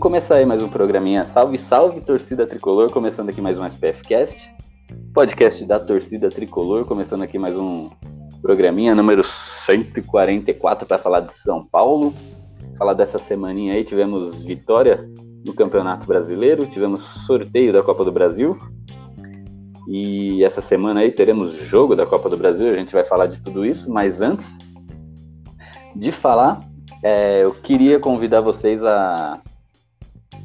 Vamos 0.00 0.12
começar 0.12 0.36
aí 0.36 0.46
mais 0.46 0.62
um 0.62 0.68
programinha. 0.70 1.26
Salve, 1.26 1.58
salve, 1.58 2.00
torcida 2.00 2.46
tricolor. 2.46 2.90
Começando 2.90 3.28
aqui 3.28 3.38
mais 3.38 3.60
um 3.60 3.66
SPF 3.66 4.02
Cast, 4.04 4.50
podcast 5.12 5.62
da 5.66 5.78
torcida 5.78 6.30
tricolor. 6.30 6.86
Começando 6.86 7.20
aqui 7.20 7.38
mais 7.38 7.54
um 7.54 7.90
programinha 8.40 8.94
número 8.94 9.22
144 9.66 10.86
para 10.86 10.96
falar 10.96 11.20
de 11.20 11.34
São 11.34 11.66
Paulo. 11.66 12.14
Falar 12.78 12.94
dessa 12.94 13.18
semaninha 13.18 13.74
aí. 13.74 13.84
Tivemos 13.84 14.42
vitória 14.42 15.06
no 15.44 15.52
Campeonato 15.52 16.06
Brasileiro, 16.06 16.64
tivemos 16.64 17.02
sorteio 17.26 17.70
da 17.70 17.82
Copa 17.82 18.02
do 18.02 18.10
Brasil. 18.10 18.56
E 19.86 20.42
essa 20.42 20.62
semana 20.62 21.00
aí 21.00 21.10
teremos 21.10 21.52
jogo 21.52 21.94
da 21.94 22.06
Copa 22.06 22.30
do 22.30 22.38
Brasil. 22.38 22.72
A 22.72 22.76
gente 22.76 22.94
vai 22.94 23.04
falar 23.04 23.26
de 23.26 23.38
tudo 23.42 23.66
isso, 23.66 23.92
mas 23.92 24.18
antes 24.18 24.50
de 25.94 26.10
falar, 26.10 26.62
é, 27.02 27.44
eu 27.44 27.52
queria 27.52 28.00
convidar 28.00 28.40
vocês 28.40 28.82
a 28.82 29.42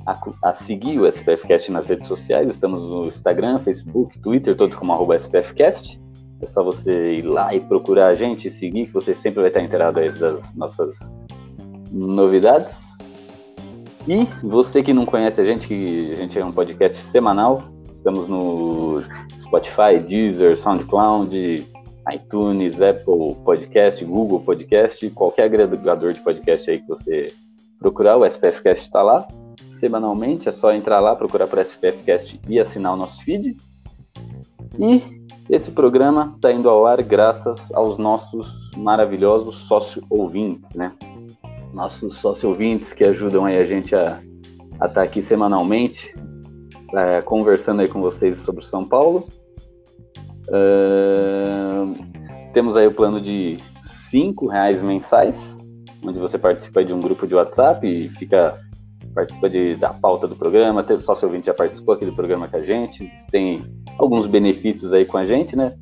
a, 0.06 0.20
a 0.44 0.54
seguir 0.54 1.00
o 1.00 1.08
SPFcast 1.08 1.72
nas 1.72 1.88
redes 1.88 2.08
sociais. 2.08 2.52
Estamos 2.52 2.84
no 2.84 3.08
Instagram, 3.08 3.60
Facebook, 3.60 4.18
Twitter, 4.20 4.56
todos 4.56 4.76
como 4.76 4.94
arroba 4.94 5.16
SPFcast. 5.16 6.00
É 6.42 6.46
só 6.46 6.64
você 6.64 7.16
ir 7.16 7.22
lá 7.24 7.54
e 7.56 7.60
procurar 7.60 8.08
a 8.08 8.16
gente 8.16 8.52
seguir, 8.52 8.88
que 8.88 8.94
você 8.94 9.16
sempre 9.16 9.40
vai 9.40 9.48
estar 9.48 9.62
inteirado 9.62 10.00
das 10.20 10.54
nossas 10.54 10.98
novidades. 11.92 12.84
E 14.08 14.28
você 14.44 14.84
que 14.84 14.94
não 14.94 15.06
conhece 15.06 15.42
a 15.42 15.46
gente, 15.46 15.68
que 15.68 16.12
a 16.12 16.16
gente 16.16 16.38
é 16.38 16.46
um 16.46 16.52
podcast 16.52 17.00
semanal, 17.06 17.64
estamos 17.92 18.28
no 18.28 19.02
Spotify, 19.40 19.98
Deezer, 20.06 20.56
SoundCloud, 20.58 21.66
iTunes, 22.14 22.80
Apple 22.80 23.36
Podcast, 23.44 24.06
Google 24.06 24.42
Podcast, 24.42 25.10
qualquer 25.10 25.46
agregador 25.46 26.14
de 26.14 26.20
podcast 26.20 26.70
aí 26.70 26.80
que 26.80 26.88
você 26.88 27.34
procurar, 27.80 28.18
o 28.18 28.26
SPFcast 28.26 28.86
está 28.86 29.02
lá 29.02 29.28
semanalmente. 29.80 30.50
É 30.50 30.52
só 30.52 30.72
entrar 30.72 31.00
lá, 31.00 31.16
procurar 31.16 31.48
por 31.48 31.60
SPFcast 31.60 32.40
e 32.48 32.60
assinar 32.60 32.94
o 32.94 32.98
nosso 32.98 33.24
feed. 33.24 33.56
E 34.80 35.26
esse 35.50 35.72
programa 35.72 36.34
está 36.36 36.52
indo 36.52 36.70
ao 36.70 36.86
ar 36.86 37.02
graças 37.04 37.60
aos 37.74 37.98
nossos 37.98 38.72
maravilhosos 38.76 39.56
sócio-ouvintes, 39.68 40.74
né? 40.74 40.92
Nossos 41.74 42.16
sócio-ouvintes 42.18 42.94
que 42.94 43.04
ajudam 43.04 43.46
aí 43.46 43.58
a 43.58 43.66
gente 43.66 43.96
a 43.96 44.20
estar 44.74 44.90
tá 44.90 45.04
aqui 45.04 45.22
semanalmente, 45.22 46.16
é, 46.94 47.22
conversando 47.22 47.82
aí 47.82 47.88
com 47.88 48.02
vocês 48.02 48.40
sobre 48.40 48.66
São 48.66 48.84
Paulo. 48.86 49.28
Uh, 50.48 51.94
temos 52.54 52.78
aí 52.78 52.88
o 52.88 52.94
plano 52.94 53.20
de 53.20 53.58
cinco 54.10 54.48
reais 54.48 54.82
mensais, 54.82 55.58
onde 56.04 56.20
você 56.20 56.38
participa 56.38 56.84
de 56.84 56.94
um 56.94 57.02
grupo 57.02 57.28
de 57.28 57.36
WhatsApp 57.36 57.86
e 57.86 58.10
fica 58.10 58.58
participa 59.16 59.50
de, 59.50 59.76
da 59.76 59.94
pauta 59.94 60.28
do 60.28 60.36
programa, 60.36 60.84
teve 60.84 61.02
sócio 61.02 61.26
ouvinte 61.28 61.48
já 61.48 61.54
participou 61.54 61.96
aqui 61.96 62.06
do 62.06 62.14
programa 62.14 62.50
com 62.50 62.58
a 62.58 62.64
gente, 62.64 63.10
tem 63.32 63.64
alguns 63.98 64.28
benefícios 64.28 64.92
aí 64.92 65.06
com 65.06 65.18
a 65.18 65.26
gente, 65.26 65.56
né? 65.56 65.74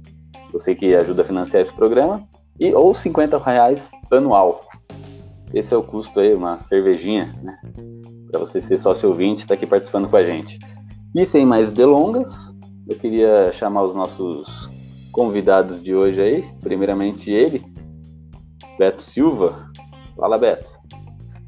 Você 0.53 0.75
que 0.75 0.95
ajuda 0.95 1.23
a 1.23 1.25
financiar 1.25 1.63
esse 1.63 1.73
programa, 1.73 2.23
e 2.59 2.71
ou 2.73 2.93
50 2.93 3.39
reais 3.39 3.89
anual. 4.11 4.61
Esse 5.51 5.73
é 5.73 5.77
o 5.77 5.83
custo 5.83 6.19
aí, 6.19 6.33
uma 6.33 6.59
cervejinha, 6.59 7.33
né? 7.41 7.57
Para 8.29 8.39
você 8.39 8.61
ser 8.61 8.79
sócio 8.79 9.09
ouvinte, 9.09 9.41
está 9.41 9.55
aqui 9.55 9.65
participando 9.65 10.07
com 10.07 10.15
a 10.15 10.23
gente. 10.23 10.59
E 11.15 11.25
sem 11.25 11.45
mais 11.45 11.71
delongas, 11.71 12.53
eu 12.87 12.97
queria 12.97 13.51
chamar 13.53 13.83
os 13.83 13.95
nossos 13.95 14.69
convidados 15.11 15.83
de 15.83 15.95
hoje 15.95 16.21
aí. 16.21 16.45
Primeiramente 16.61 17.31
ele, 17.31 17.63
Beto 18.77 19.01
Silva. 19.01 19.71
Fala, 20.15 20.37
Beto. 20.37 20.69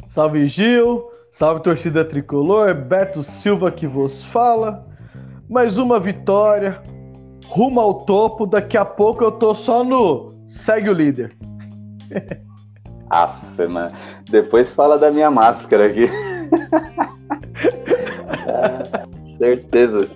Salve, 0.07 0.45
Gil. 0.45 1.03
Salve 1.35 1.61
torcida 1.61 2.05
tricolor, 2.05 2.73
Beto 2.73 3.21
Silva 3.21 3.69
que 3.69 3.85
vos 3.85 4.23
fala. 4.23 4.87
Mais 5.49 5.77
uma 5.77 5.99
vitória, 5.99 6.81
rumo 7.45 7.81
ao 7.81 8.05
topo. 8.05 8.45
Daqui 8.45 8.77
a 8.77 8.85
pouco 8.85 9.21
eu 9.21 9.33
tô 9.33 9.53
só 9.53 9.83
no 9.83 10.33
segue 10.47 10.89
o 10.89 10.93
líder. 10.93 11.35
Aff, 13.11 13.67
mano. 13.67 13.93
Depois 14.29 14.71
fala 14.71 14.97
da 14.97 15.11
minha 15.11 15.29
máscara 15.29 15.87
aqui. 15.87 16.09
certeza. 19.37 20.07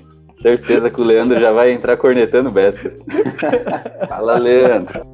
Certeza 0.42 0.90
que 0.90 1.02
o 1.02 1.04
Leandro 1.04 1.38
já 1.38 1.52
vai 1.52 1.74
entrar 1.74 1.98
cornetando 1.98 2.48
o 2.48 2.54
Beto. 2.54 2.94
fala, 4.08 4.38
Leandro. 4.38 5.06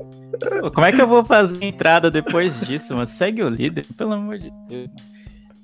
Como 0.72 0.86
é 0.86 0.92
que 0.92 1.02
eu 1.02 1.08
vou 1.08 1.26
fazer 1.26 1.66
entrada 1.66 2.12
depois 2.12 2.60
disso, 2.60 2.94
mano? 2.94 3.08
Segue 3.08 3.42
o 3.42 3.50
líder, 3.50 3.88
pelo 3.98 4.14
amor 4.14 4.38
de 4.38 4.54
Deus 4.70 5.15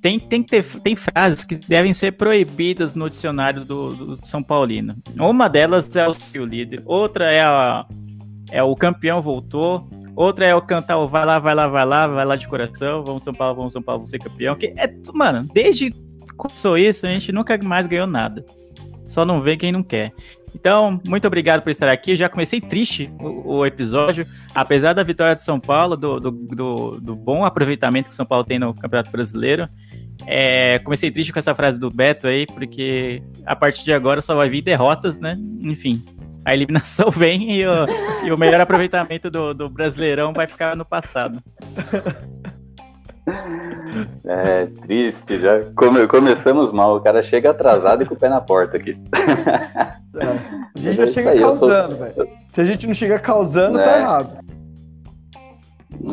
tem, 0.02 0.20
tem, 0.20 0.42
ter, 0.42 0.64
tem 0.82 0.96
frases 0.96 1.46
que 1.46 1.56
devem 1.56 1.94
ser 1.94 2.14
proibidas 2.14 2.94
no 2.96 3.10
dicionário 3.10 3.64
do, 3.64 3.94
do 3.94 4.26
São 4.26 4.42
Paulino. 4.42 4.96
Uma 5.20 5.48
delas 5.48 5.96
é 5.96 6.08
o 6.08 6.14
seu 6.14 6.44
líder, 6.44 6.82
outra 6.86 7.32
é, 7.32 7.42
a, 7.42 7.86
é 8.50 8.64
o 8.64 8.76
campeão 8.76 9.22
voltou, 9.22 9.88
outra 10.16 10.46
é 10.46 10.56
o 10.56 10.62
cantar 10.62 10.98
o 10.98 11.08
vai 11.08 11.24
lá, 11.24 11.38
vai 11.38 11.54
lá, 11.54 11.68
vai 11.68 11.86
lá, 11.86 12.08
vai 12.08 12.26
lá 12.26 12.36
de 12.36 12.48
coração, 12.48 13.04
vamos 13.04 13.24
São 13.24 13.34
Paulo, 13.34 13.56
vamos 13.56 13.74
São 13.74 13.82
Paulo, 13.82 14.06
você 14.06 14.18
campeão. 14.18 14.56
Que 14.56 14.74
é, 14.76 14.92
mano, 15.14 15.48
desde 15.54 15.92
que 15.92 16.34
começou 16.36 16.78
isso, 16.78 17.06
a 17.06 17.10
gente 17.10 17.32
nunca 17.32 17.58
mais 17.64 17.86
ganhou 17.86 18.08
nada. 18.08 18.44
Só 19.06 19.26
não 19.26 19.42
vê 19.42 19.58
quem 19.58 19.72
não 19.72 19.84
quer. 19.84 20.14
Então, 20.56 21.00
muito 21.08 21.28
obrigado 21.28 21.62
por 21.62 21.70
estar 21.70 21.90
aqui. 21.90 22.16
Já 22.16 22.30
comecei 22.30 22.60
triste 22.60 23.12
o, 23.20 23.58
o 23.58 23.66
episódio, 23.66 24.26
apesar 24.54 24.94
da 24.94 25.04
vitória 25.04 25.36
de 25.36 25.44
São 25.44 25.60
Paulo, 25.60 25.96
do, 25.96 26.20
do, 26.20 26.32
do, 26.32 27.00
do, 27.02 27.16
bom 27.16 27.46
aproveitamento 27.46 28.10
que 28.10 28.16
São 28.16 28.26
Paulo 28.26 28.44
tem 28.44 28.60
no 28.60 28.74
Campeonato 28.74 29.12
Brasileiro. 29.12 29.68
É, 30.28 30.80
comecei 30.80 31.12
triste 31.12 31.34
com 31.34 31.40
essa 31.40 31.56
frase 31.56 31.80
do 31.80 31.90
Beto 31.90 32.28
aí, 32.28 32.46
porque 32.46 33.22
a 33.46 33.56
partir 33.56 33.84
de 33.84 33.94
agora 33.94 34.22
só 34.22 34.36
vai 34.36 34.50
vir 34.50 34.62
derrotas, 34.62 35.18
né? 35.18 35.36
Enfim, 35.62 36.04
a 36.46 36.54
eliminação 36.54 37.10
vem 37.12 37.52
e 37.52 37.66
o, 37.66 37.86
e 38.26 38.32
o 38.32 38.38
melhor 38.38 38.62
aproveitamento 38.62 39.30
do, 39.30 39.54
do 39.54 39.70
Brasileirão 39.70 40.34
vai 40.34 40.48
ficar 40.48 40.76
no 40.76 40.86
passado. 40.86 41.42
É 44.26 44.66
triste, 44.66 45.40
já 45.40 45.64
come, 45.76 46.08
começamos 46.08 46.72
mal. 46.72 46.96
O 46.96 47.02
cara 47.02 47.22
chega 47.22 47.52
atrasado 47.52 48.02
e 48.04 48.06
com 48.06 48.16
o 48.16 48.18
pé 48.18 48.30
na 48.30 48.42
porta 48.42 48.78
aqui. 48.78 48.96
É, 50.14 50.26
a 50.78 50.82
gente 50.82 50.98
já 50.98 51.08
chega 51.08 51.30
aí, 51.30 51.40
causando, 51.40 51.96
sou... 51.96 52.00
velho. 52.00 52.30
Se 52.50 52.62
a 52.62 52.66
gente 52.66 52.86
não 52.88 52.94
chega 52.94 53.18
causando, 53.18 53.78
tá 53.78 53.84
é. 53.84 53.86
tá 53.86 53.98
errado. 53.98 54.38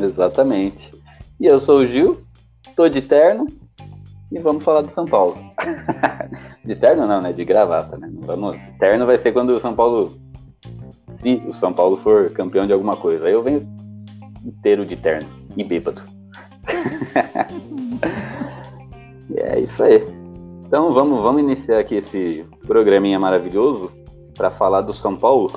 Exatamente. 0.02 0.92
E 1.40 1.46
eu 1.46 1.58
sou 1.58 1.78
o 1.78 1.86
Gil, 1.86 2.20
tô 2.76 2.88
de 2.88 3.00
terno, 3.00 3.46
e 4.30 4.38
vamos 4.38 4.62
falar 4.62 4.82
do 4.82 4.90
São 4.90 5.06
Paulo. 5.06 5.36
de 6.64 6.76
terno 6.76 7.06
não, 7.06 7.20
né? 7.20 7.32
De 7.32 7.44
gravata, 7.44 7.96
né? 7.96 8.10
Vamos... 8.20 8.56
Terno 8.78 9.06
vai 9.06 9.18
ser 9.18 9.32
quando 9.32 9.50
o 9.50 9.60
São 9.60 9.74
Paulo. 9.74 10.12
Se 11.20 11.42
o 11.46 11.52
São 11.52 11.72
Paulo 11.72 11.96
for 11.96 12.30
campeão 12.30 12.66
de 12.66 12.72
alguma 12.72 12.96
coisa. 12.96 13.26
Aí 13.26 13.32
eu 13.32 13.42
venho 13.42 13.66
inteiro 14.44 14.84
de 14.84 14.96
terno 14.96 15.28
e 15.56 15.64
bêbado. 15.64 16.02
e 19.30 19.38
é 19.40 19.60
isso 19.60 19.82
aí. 19.82 20.04
Então 20.66 20.92
vamos, 20.92 21.22
vamos 21.22 21.42
iniciar 21.42 21.78
aqui 21.78 21.96
esse 21.96 22.44
programinha 22.66 23.18
maravilhoso 23.18 23.90
para 24.34 24.50
falar 24.50 24.82
do 24.82 24.92
São 24.92 25.16
Paulo. 25.16 25.50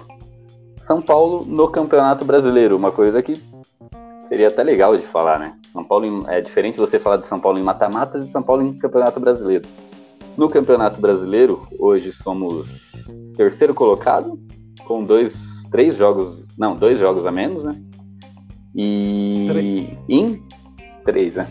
São 0.78 1.02
Paulo 1.02 1.46
no 1.46 1.68
Campeonato 1.68 2.26
Brasileiro, 2.26 2.76
uma 2.76 2.92
coisa 2.92 3.22
que 3.22 3.42
seria 4.22 4.48
até 4.48 4.64
legal 4.64 4.98
de 4.98 5.06
falar, 5.06 5.38
né? 5.38 5.54
São 5.72 5.84
Paulo 5.84 6.06
em, 6.06 6.24
é 6.28 6.42
diferente 6.42 6.80
você 6.80 7.00
falar 7.00 7.18
de 7.18 7.28
São 7.28 7.40
Paulo 7.40 7.58
em 7.58 7.64
mata-matas 7.64 8.26
e 8.26 8.32
São 8.32 8.44
Paulo 8.44 8.62
em 8.62 8.78
Campeonato 8.78 9.20
Brasileiro. 9.20 9.68
No 10.38 10.50
Campeonato 10.50 11.00
Brasileiro, 11.00 11.68
hoje 11.80 12.12
somos 12.12 12.68
terceiro 13.36 13.74
colocado, 13.74 14.40
com 14.86 15.04
dois, 15.04 15.64
três 15.72 15.96
jogos, 15.96 16.46
não, 16.58 16.76
dois 16.76 17.00
jogos 17.00 17.26
a 17.26 17.32
menos, 17.32 17.64
né? 17.64 17.76
E 18.76 19.48
três. 19.50 19.98
em 20.10 20.44
três, 21.04 21.36
né? 21.36 21.48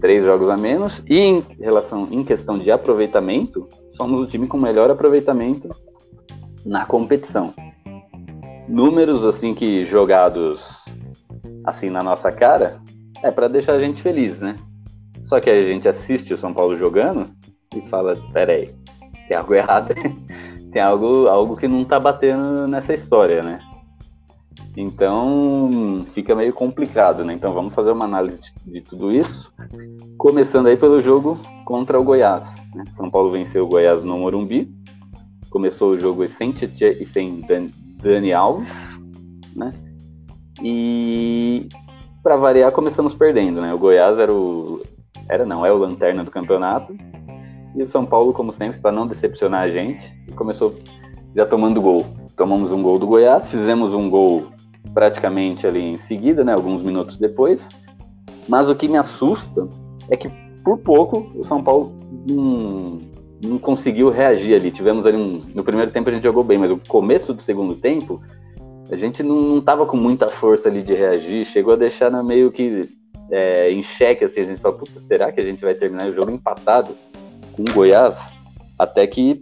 Três 0.00 0.24
jogos 0.24 0.48
a 0.48 0.56
menos. 0.56 1.04
E 1.08 1.18
em 1.18 1.44
relação, 1.60 2.08
em 2.10 2.24
questão 2.24 2.58
de 2.58 2.70
aproveitamento, 2.70 3.68
somos 3.90 4.22
o 4.22 4.26
time 4.26 4.46
com 4.46 4.56
melhor 4.56 4.90
aproveitamento 4.90 5.68
na 6.64 6.86
competição. 6.86 7.52
Números 8.68 9.24
assim 9.24 9.54
que 9.54 9.84
jogados 9.84 10.84
assim 11.64 11.90
na 11.90 12.02
nossa 12.02 12.32
cara, 12.32 12.80
é 13.22 13.30
para 13.30 13.48
deixar 13.48 13.74
a 13.74 13.80
gente 13.80 14.02
feliz, 14.02 14.40
né? 14.40 14.56
Só 15.24 15.40
que 15.40 15.48
aí 15.48 15.64
a 15.64 15.66
gente 15.66 15.88
assiste 15.88 16.34
o 16.34 16.38
São 16.38 16.52
Paulo 16.52 16.76
jogando 16.76 17.28
e 17.74 17.80
fala, 17.82 18.16
peraí, 18.32 18.70
tem 19.28 19.36
algo 19.36 19.54
errado, 19.54 19.94
tem 20.72 20.82
algo, 20.82 21.28
algo 21.28 21.56
que 21.56 21.68
não 21.68 21.84
tá 21.84 22.00
batendo 22.00 22.66
nessa 22.66 22.94
história, 22.94 23.42
né? 23.42 23.60
Então 24.76 26.06
fica 26.14 26.34
meio 26.34 26.52
complicado, 26.52 27.24
né? 27.24 27.34
Então 27.34 27.52
vamos 27.52 27.74
fazer 27.74 27.90
uma 27.90 28.04
análise 28.04 28.40
de, 28.40 28.72
de 28.72 28.80
tudo 28.80 29.12
isso, 29.12 29.52
começando 30.16 30.66
aí 30.66 30.76
pelo 30.76 31.02
jogo 31.02 31.38
contra 31.64 32.00
o 32.00 32.04
Goiás. 32.04 32.44
Né? 32.74 32.84
São 32.96 33.10
Paulo 33.10 33.30
venceu 33.30 33.64
o 33.64 33.68
Goiás 33.68 34.04
no 34.04 34.18
Morumbi, 34.18 34.72
começou 35.50 35.92
o 35.92 35.98
jogo 35.98 36.26
sem 36.28 36.52
Tietchan 36.52 37.02
e 37.02 37.06
sem 37.06 37.40
Dani, 37.40 37.70
Dani 38.02 38.32
Alves, 38.32 38.98
né? 39.54 39.72
E 40.62 41.68
para 42.22 42.36
variar 42.36 42.72
começamos 42.72 43.14
perdendo, 43.14 43.60
né? 43.60 43.72
O 43.72 43.78
Goiás 43.78 44.18
era 44.18 44.32
o 44.32 44.82
era 45.28 45.46
não 45.46 45.64
é 45.64 45.72
o 45.72 45.78
lanterna 45.78 46.24
do 46.24 46.30
campeonato 46.30 46.94
e 47.74 47.82
o 47.82 47.88
São 47.88 48.04
Paulo, 48.04 48.32
como 48.32 48.52
sempre, 48.52 48.80
para 48.80 48.90
não 48.90 49.06
decepcionar 49.06 49.62
a 49.62 49.70
gente, 49.70 50.12
começou 50.34 50.74
já 51.34 51.46
tomando 51.46 51.80
gol. 51.80 52.04
Tomamos 52.36 52.72
um 52.72 52.82
gol 52.82 52.98
do 52.98 53.06
Goiás, 53.06 53.48
fizemos 53.48 53.94
um 53.94 54.10
gol 54.10 54.46
praticamente 54.92 55.66
ali 55.66 55.92
em 55.92 55.98
seguida, 55.98 56.42
né, 56.42 56.52
alguns 56.52 56.82
minutos 56.82 57.16
depois. 57.16 57.60
Mas 58.48 58.68
o 58.68 58.74
que 58.74 58.88
me 58.88 58.98
assusta 58.98 59.68
é 60.08 60.16
que 60.16 60.28
por 60.64 60.78
pouco 60.78 61.30
o 61.34 61.44
São 61.44 61.62
Paulo 61.62 61.92
não, 62.28 62.98
não 63.42 63.58
conseguiu 63.58 64.10
reagir 64.10 64.54
ali. 64.54 64.70
Tivemos 64.70 65.06
ali 65.06 65.16
um, 65.16 65.40
no 65.54 65.62
primeiro 65.62 65.92
tempo 65.92 66.08
a 66.08 66.12
gente 66.12 66.24
jogou 66.24 66.42
bem, 66.42 66.58
mas 66.58 66.70
no 66.70 66.78
começo 66.88 67.32
do 67.32 67.42
segundo 67.42 67.74
tempo 67.76 68.20
a 68.90 68.96
gente 68.96 69.22
não, 69.22 69.40
não 69.40 69.60
tava 69.60 69.86
com 69.86 69.96
muita 69.96 70.28
força 70.28 70.68
ali 70.68 70.82
de 70.82 70.94
reagir, 70.94 71.44
chegou 71.44 71.74
a 71.74 71.76
deixar 71.76 72.10
na 72.10 72.22
meio 72.22 72.50
que 72.50 72.88
é, 73.30 73.70
em 73.70 73.82
xeque, 73.82 74.24
assim, 74.24 74.40
a 74.40 74.44
gente 74.44 74.60
falou, 74.60 74.78
puta, 74.78 75.00
será 75.00 75.30
que 75.30 75.40
a 75.40 75.44
gente 75.44 75.62
vai 75.62 75.74
terminar 75.74 76.08
o 76.08 76.12
jogo 76.12 76.30
empatado 76.30 76.96
com 77.52 77.62
o 77.62 77.72
Goiás? 77.72 78.18
Até 78.78 79.06
que 79.06 79.40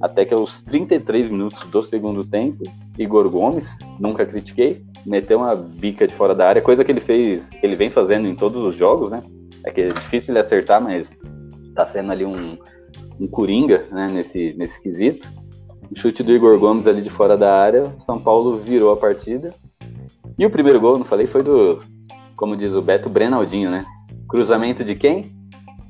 até 0.00 0.24
que 0.24 0.34
aos 0.34 0.62
33 0.62 1.30
minutos 1.30 1.64
do 1.64 1.82
segundo 1.82 2.24
tempo, 2.24 2.62
Igor 2.98 3.28
Gomes, 3.30 3.66
nunca 3.98 4.26
critiquei, 4.26 4.82
meteu 5.06 5.38
uma 5.38 5.56
bica 5.56 6.06
de 6.06 6.14
fora 6.14 6.34
da 6.34 6.46
área, 6.46 6.62
coisa 6.62 6.84
que 6.84 6.92
ele 6.92 7.00
fez, 7.00 7.48
ele 7.62 7.76
vem 7.76 7.90
fazendo 7.90 8.28
em 8.28 8.34
todos 8.34 8.62
os 8.62 8.76
jogos, 8.76 9.10
né? 9.10 9.20
É 9.64 9.70
que 9.70 9.82
é 9.82 9.88
difícil 9.88 10.32
ele 10.32 10.40
acertar, 10.40 10.82
mas 10.82 11.10
tá 11.74 11.86
sendo 11.86 12.12
ali 12.12 12.24
um, 12.24 12.58
um 13.18 13.26
coringa, 13.26 13.84
né, 13.90 14.08
nesse, 14.10 14.54
nesse 14.54 14.80
quesito. 14.82 15.28
O 15.90 15.98
chute 15.98 16.22
do 16.22 16.32
Igor 16.32 16.58
Gomes 16.58 16.86
ali 16.86 17.02
de 17.02 17.10
fora 17.10 17.36
da 17.36 17.56
área, 17.56 17.92
São 17.98 18.18
Paulo 18.18 18.58
virou 18.58 18.92
a 18.92 18.96
partida. 18.96 19.52
E 20.38 20.46
o 20.46 20.50
primeiro 20.50 20.80
gol, 20.80 20.98
não 20.98 21.04
falei, 21.04 21.26
foi 21.26 21.42
do, 21.42 21.80
como 22.36 22.56
diz 22.56 22.72
o 22.72 22.80
Beto, 22.80 23.08
Brenaldinho, 23.08 23.70
né? 23.70 23.84
Cruzamento 24.28 24.84
de 24.84 24.94
quem? 24.94 25.40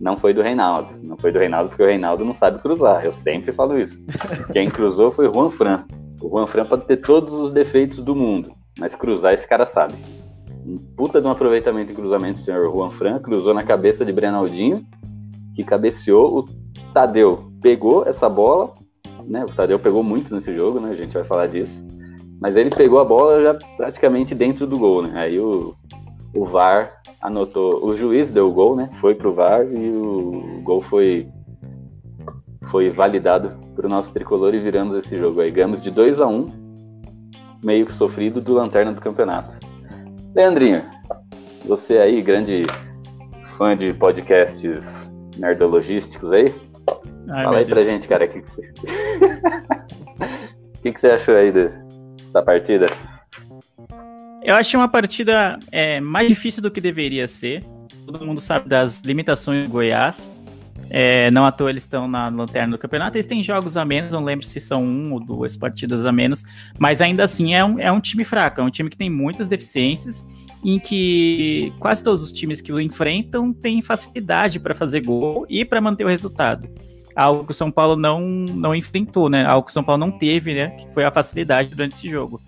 não 0.00 0.16
foi 0.16 0.32
do 0.32 0.40
Reinaldo. 0.40 0.88
Não 1.02 1.16
foi 1.16 1.30
do 1.30 1.38
Reinaldo 1.38 1.68
porque 1.68 1.82
o 1.82 1.86
Reinaldo 1.86 2.24
não 2.24 2.32
sabe 2.32 2.58
cruzar. 2.58 3.04
Eu 3.04 3.12
sempre 3.12 3.52
falo 3.52 3.78
isso. 3.78 4.04
Quem 4.52 4.70
cruzou 4.70 5.12
foi 5.12 5.28
o 5.28 5.32
Juan 5.32 5.50
Fran. 5.50 5.84
O 6.22 6.28
Juan 6.30 6.46
Fran 6.46 6.64
pode 6.64 6.86
ter 6.86 6.96
todos 6.96 7.32
os 7.34 7.52
defeitos 7.52 7.98
do 7.98 8.14
mundo, 8.16 8.52
mas 8.78 8.94
cruzar 8.94 9.34
esse 9.34 9.46
cara 9.46 9.66
sabe. 9.66 9.94
Um 10.66 10.76
puta 10.96 11.20
de 11.20 11.26
um 11.26 11.30
aproveitamento 11.30 11.92
em 11.92 11.94
cruzamento, 11.94 12.40
o 12.40 12.42
senhor 12.42 12.70
Juan 12.70 12.90
Fran 12.90 13.18
cruzou 13.18 13.54
na 13.54 13.62
cabeça 13.62 14.04
de 14.04 14.12
Brenaldinho, 14.12 14.84
que 15.54 15.62
cabeceou. 15.62 16.38
O 16.38 16.44
Tadeu 16.92 17.50
pegou 17.62 18.06
essa 18.06 18.28
bola, 18.28 18.72
né? 19.26 19.44
O 19.44 19.54
Tadeu 19.54 19.78
pegou 19.78 20.02
muito 20.02 20.34
nesse 20.34 20.54
jogo, 20.54 20.80
né? 20.80 20.90
A 20.90 20.96
gente 20.96 21.12
vai 21.12 21.24
falar 21.24 21.46
disso. 21.46 21.84
Mas 22.40 22.56
ele 22.56 22.70
pegou 22.70 22.98
a 23.00 23.04
bola 23.04 23.42
já 23.42 23.54
praticamente 23.76 24.34
dentro 24.34 24.66
do 24.66 24.78
gol, 24.78 25.02
né? 25.02 25.12
Aí 25.14 25.38
o, 25.38 25.74
o 26.34 26.46
VAR 26.46 27.00
anotou, 27.20 27.84
o 27.84 27.94
juiz 27.94 28.30
deu 28.30 28.48
o 28.48 28.52
gol, 28.52 28.74
né? 28.74 28.88
Foi 29.00 29.14
pro 29.14 29.34
VAR 29.34 29.64
e 29.64 29.90
o 29.90 30.60
gol 30.62 30.80
foi 30.80 31.28
foi 32.70 32.88
validado 32.88 33.58
para 33.74 33.86
o 33.86 33.90
nosso 33.90 34.12
tricolor 34.12 34.54
e 34.54 34.60
viramos 34.60 34.96
esse 34.96 35.18
jogo 35.18 35.40
aí. 35.40 35.50
Ganhamos 35.50 35.82
de 35.82 35.90
2 35.90 36.20
a 36.20 36.26
1 36.26 36.32
um, 36.32 36.52
meio 37.64 37.84
que 37.84 37.92
sofrido 37.92 38.40
do 38.40 38.54
lanterna 38.54 38.92
do 38.92 39.00
campeonato. 39.00 39.54
Leandrinho, 40.34 40.82
você 41.64 41.98
aí, 41.98 42.22
grande 42.22 42.62
fã 43.58 43.76
de 43.76 43.92
podcasts 43.92 44.84
nerdologísticos 45.36 46.32
aí, 46.32 46.54
Ai, 47.28 47.44
fala 47.44 47.58
aí 47.58 47.64
pra 47.64 47.74
Deus. 47.74 47.86
gente, 47.86 48.08
cara, 48.08 48.24
o 48.24 48.28
que, 48.28 48.42
que, 50.82 50.92
que 50.92 51.00
você 51.00 51.08
achou 51.08 51.34
aí 51.34 51.52
de, 51.52 51.70
da 52.32 52.42
partida? 52.42 52.86
Eu 54.42 54.54
achei 54.54 54.78
uma 54.78 54.88
partida 54.88 55.58
é, 55.70 56.00
mais 56.00 56.28
difícil 56.28 56.62
do 56.62 56.70
que 56.70 56.80
deveria 56.80 57.28
ser. 57.28 57.62
Todo 58.06 58.24
mundo 58.24 58.40
sabe 58.40 58.68
das 58.68 59.00
limitações 59.02 59.64
do 59.64 59.70
Goiás. 59.70 60.32
É, 60.88 61.30
não 61.30 61.44
à 61.44 61.52
toa 61.52 61.70
eles 61.70 61.82
estão 61.82 62.08
na 62.08 62.28
lanterna 62.28 62.76
do 62.76 62.80
campeonato. 62.80 63.16
Eles 63.16 63.26
têm 63.26 63.44
jogos 63.44 63.76
a 63.76 63.84
menos, 63.84 64.12
não 64.12 64.24
lembro 64.24 64.46
se 64.46 64.60
são 64.60 64.82
um 64.82 65.12
ou 65.12 65.20
duas 65.20 65.56
partidas 65.56 66.06
a 66.06 66.12
menos. 66.12 66.42
Mas 66.78 67.00
ainda 67.00 67.24
assim 67.24 67.54
é 67.54 67.64
um, 67.64 67.78
é 67.78 67.92
um 67.92 68.00
time 68.00 68.24
fraco, 68.24 68.60
é 68.60 68.64
um 68.64 68.70
time 68.70 68.88
que 68.88 68.96
tem 68.96 69.10
muitas 69.10 69.46
deficiências. 69.46 70.26
Em 70.64 70.78
que 70.78 71.72
quase 71.78 72.04
todos 72.04 72.22
os 72.22 72.32
times 72.32 72.60
que 72.60 72.72
o 72.72 72.80
enfrentam 72.80 73.52
têm 73.52 73.80
facilidade 73.80 74.58
para 74.58 74.74
fazer 74.74 75.02
gol 75.02 75.46
e 75.48 75.64
para 75.64 75.80
manter 75.80 76.04
o 76.04 76.08
resultado 76.08 76.68
algo 77.14 77.44
que 77.44 77.52
o 77.52 77.54
São 77.54 77.70
Paulo 77.70 77.96
não, 77.96 78.20
não 78.20 78.74
enfrentou, 78.74 79.28
né? 79.28 79.44
Algo 79.44 79.64
que 79.64 79.70
o 79.70 79.74
São 79.74 79.84
Paulo 79.84 80.00
não 80.00 80.10
teve, 80.10 80.54
né? 80.54 80.70
Que 80.70 80.92
foi 80.92 81.04
a 81.04 81.10
facilidade 81.10 81.68
durante 81.68 81.94
esse 81.94 82.08
jogo. 82.08 82.40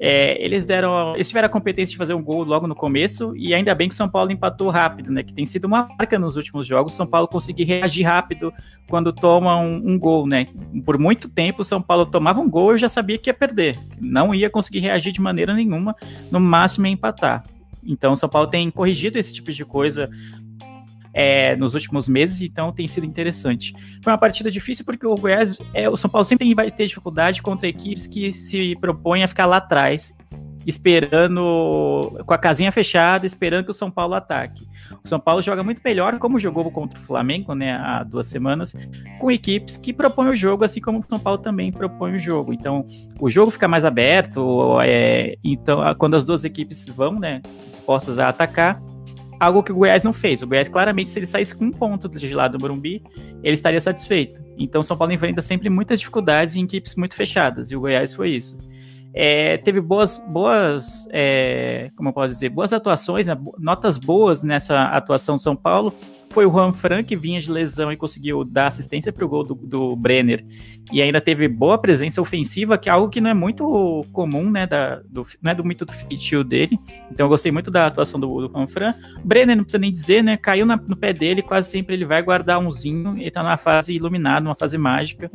É, 0.00 0.40
eles 0.42 0.64
deram. 0.64 1.14
Eles 1.16 1.26
tiveram 1.26 1.46
a 1.46 1.50
competência 1.50 1.90
de 1.90 1.96
fazer 1.96 2.14
um 2.14 2.22
gol 2.22 2.44
logo 2.44 2.68
no 2.68 2.74
começo, 2.74 3.34
e 3.36 3.52
ainda 3.52 3.74
bem 3.74 3.88
que 3.88 3.94
o 3.94 3.96
São 3.96 4.08
Paulo 4.08 4.30
empatou 4.30 4.70
rápido, 4.70 5.10
né? 5.10 5.24
Que 5.24 5.32
tem 5.32 5.44
sido 5.44 5.64
uma 5.64 5.88
marca 5.98 6.16
nos 6.18 6.36
últimos 6.36 6.66
jogos, 6.66 6.94
São 6.94 7.06
Paulo 7.06 7.26
conseguir 7.26 7.64
reagir 7.64 8.04
rápido 8.04 8.52
quando 8.88 9.12
toma 9.12 9.58
um, 9.58 9.82
um 9.84 9.98
gol, 9.98 10.24
né? 10.24 10.46
Por 10.84 10.98
muito 10.98 11.28
tempo 11.28 11.62
o 11.62 11.64
São 11.64 11.82
Paulo 11.82 12.06
tomava 12.06 12.38
um 12.40 12.48
gol 12.48 12.76
e 12.76 12.78
já 12.78 12.88
sabia 12.88 13.18
que 13.18 13.28
ia 13.28 13.34
perder. 13.34 13.76
Não 14.00 14.32
ia 14.32 14.48
conseguir 14.48 14.78
reagir 14.78 15.12
de 15.12 15.20
maneira 15.20 15.52
nenhuma, 15.52 15.96
no 16.30 16.38
máximo 16.38 16.86
ia 16.86 16.92
empatar. 16.92 17.42
Então 17.84 18.12
o 18.12 18.16
São 18.16 18.28
Paulo 18.28 18.48
tem 18.48 18.70
corrigido 18.70 19.18
esse 19.18 19.32
tipo 19.32 19.50
de 19.50 19.64
coisa 19.64 20.10
é, 21.18 21.56
nos 21.56 21.74
últimos 21.74 22.08
meses, 22.08 22.40
então 22.42 22.70
tem 22.70 22.86
sido 22.86 23.04
interessante. 23.04 23.72
Foi 24.04 24.12
uma 24.12 24.18
partida 24.18 24.52
difícil 24.52 24.84
porque 24.84 25.04
o 25.04 25.16
Goiás, 25.16 25.58
é, 25.74 25.88
o 25.90 25.96
São 25.96 26.08
Paulo 26.08 26.24
sempre 26.24 26.54
vai 26.54 26.70
ter 26.70 26.86
dificuldade 26.86 27.42
contra 27.42 27.66
equipes 27.66 28.06
que 28.06 28.32
se 28.32 28.76
propõem 28.76 29.24
a 29.24 29.28
ficar 29.28 29.46
lá 29.46 29.56
atrás, 29.56 30.16
esperando 30.64 32.22
com 32.24 32.32
a 32.32 32.38
casinha 32.38 32.70
fechada, 32.70 33.26
esperando 33.26 33.64
que 33.64 33.70
o 33.72 33.74
São 33.74 33.90
Paulo 33.90 34.14
ataque. 34.14 34.68
O 35.04 35.08
São 35.08 35.18
Paulo 35.18 35.42
joga 35.42 35.64
muito 35.64 35.80
melhor, 35.84 36.20
como 36.20 36.38
jogou 36.38 36.70
contra 36.70 36.96
o 36.96 37.02
Flamengo, 37.02 37.52
né, 37.52 37.72
há 37.72 38.04
duas 38.04 38.28
semanas, 38.28 38.76
com 39.18 39.28
equipes 39.28 39.76
que 39.76 39.92
propõem 39.92 40.28
o 40.28 40.36
jogo, 40.36 40.62
assim 40.62 40.80
como 40.80 41.00
o 41.00 41.04
São 41.08 41.18
Paulo 41.18 41.38
também 41.38 41.72
propõe 41.72 42.14
o 42.14 42.18
jogo. 42.20 42.52
Então, 42.52 42.86
o 43.18 43.28
jogo 43.28 43.50
fica 43.50 43.66
mais 43.66 43.84
aberto, 43.84 44.80
é, 44.82 45.36
então, 45.42 45.80
quando 45.96 46.14
as 46.14 46.24
duas 46.24 46.44
equipes 46.44 46.86
vão, 46.86 47.18
né, 47.18 47.42
dispostas 47.68 48.20
a 48.20 48.28
atacar, 48.28 48.80
algo 49.38 49.62
que 49.62 49.72
o 49.72 49.74
Goiás 49.74 50.04
não 50.04 50.12
fez. 50.12 50.42
O 50.42 50.46
Goiás, 50.46 50.68
claramente, 50.68 51.10
se 51.10 51.18
ele 51.18 51.26
saísse 51.26 51.54
com 51.54 51.66
um 51.66 51.70
ponto 51.70 52.08
de 52.08 52.34
lado 52.34 52.58
do 52.58 52.60
Morumbi, 52.60 53.02
ele 53.42 53.54
estaria 53.54 53.80
satisfeito. 53.80 54.40
Então, 54.58 54.82
São 54.82 54.96
Paulo 54.96 55.12
enfrenta 55.12 55.40
sempre 55.42 55.70
muitas 55.70 55.98
dificuldades 55.98 56.56
em 56.56 56.64
equipes 56.64 56.94
muito 56.96 57.14
fechadas, 57.14 57.70
e 57.70 57.76
o 57.76 57.80
Goiás 57.80 58.14
foi 58.14 58.30
isso. 58.30 58.58
É, 59.14 59.56
teve 59.58 59.80
boas, 59.80 60.18
boas 60.28 61.08
é, 61.10 61.90
como 61.96 62.10
eu 62.10 62.12
posso 62.12 62.34
dizer, 62.34 62.50
boas 62.50 62.72
atuações, 62.72 63.26
né, 63.26 63.36
notas 63.58 63.96
boas 63.96 64.42
nessa 64.42 64.84
atuação 64.84 65.36
do 65.36 65.42
São 65.42 65.56
Paulo, 65.56 65.94
foi 66.30 66.46
o 66.46 66.50
Juan 66.50 66.72
Fran 66.72 67.02
que 67.02 67.16
vinha 67.16 67.40
de 67.40 67.50
lesão 67.50 67.90
e 67.90 67.96
conseguiu 67.96 68.44
dar 68.44 68.66
assistência 68.66 69.12
para 69.12 69.24
o 69.24 69.28
gol 69.28 69.44
do, 69.44 69.54
do, 69.54 69.96
Brenner. 69.96 70.44
E 70.92 71.00
ainda 71.02 71.20
teve 71.20 71.48
boa 71.48 71.78
presença 71.78 72.20
ofensiva, 72.20 72.78
que 72.78 72.88
é 72.88 72.92
algo 72.92 73.08
que 73.08 73.20
não 73.20 73.30
é 73.30 73.34
muito 73.34 74.04
comum, 74.12 74.50
né? 74.50 74.66
Da, 74.66 74.96
do, 75.08 75.26
não 75.42 75.52
é 75.52 75.54
do 75.54 75.64
muito 75.64 75.84
do 75.84 75.92
feitio 75.92 76.44
dele. 76.44 76.78
Então 77.10 77.26
eu 77.26 77.30
gostei 77.30 77.50
muito 77.50 77.70
da 77.70 77.86
atuação 77.86 78.20
do, 78.20 78.48
do 78.48 78.52
Juan 78.52 78.66
Fran. 78.66 78.94
Brenner, 79.24 79.56
não 79.56 79.64
precisa 79.64 79.80
nem 79.80 79.92
dizer, 79.92 80.22
né? 80.22 80.36
Caiu 80.36 80.66
na, 80.66 80.76
no 80.76 80.96
pé 80.96 81.12
dele, 81.12 81.42
quase 81.42 81.70
sempre 81.70 81.94
ele 81.94 82.04
vai 82.04 82.22
guardar 82.22 82.58
umzinho. 82.58 83.16
Ele 83.18 83.30
tá 83.30 83.42
numa 83.42 83.56
fase 83.56 83.94
iluminada, 83.94 84.40
numa 84.40 84.54
fase 84.54 84.76
mágica. 84.76 85.30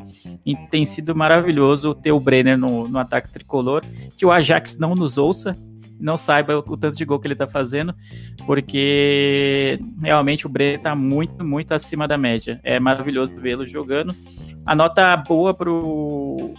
E 0.45 0.55
tem 0.69 0.85
sido 0.85 1.15
maravilhoso 1.15 1.93
ter 1.95 2.12
o 2.12 2.19
Brenner 2.19 2.57
no, 2.57 2.88
no 2.88 3.00
ataque 3.00 3.31
tricolor. 3.31 3.81
Que 4.15 4.25
o 4.25 4.31
Ajax 4.31 4.77
não 4.77 4.95
nos 4.95 5.17
ouça, 5.17 5.57
não 6.00 6.17
saiba 6.17 6.57
o 6.57 6.77
tanto 6.77 6.97
de 6.97 7.05
gol 7.05 7.19
que 7.19 7.27
ele 7.27 7.35
tá 7.35 7.47
fazendo, 7.47 7.93
porque 8.45 9.79
realmente 10.01 10.45
o 10.45 10.50
Brenner 10.50 10.81
tá 10.81 10.95
muito, 10.95 11.43
muito 11.43 11.73
acima 11.73 12.07
da 12.07 12.17
média. 12.17 12.59
É 12.63 12.79
maravilhoso 12.79 13.33
vê-lo 13.35 13.65
jogando. 13.65 14.15
A 14.65 14.75
nota 14.75 15.15
boa 15.17 15.53
pro 15.53 16.53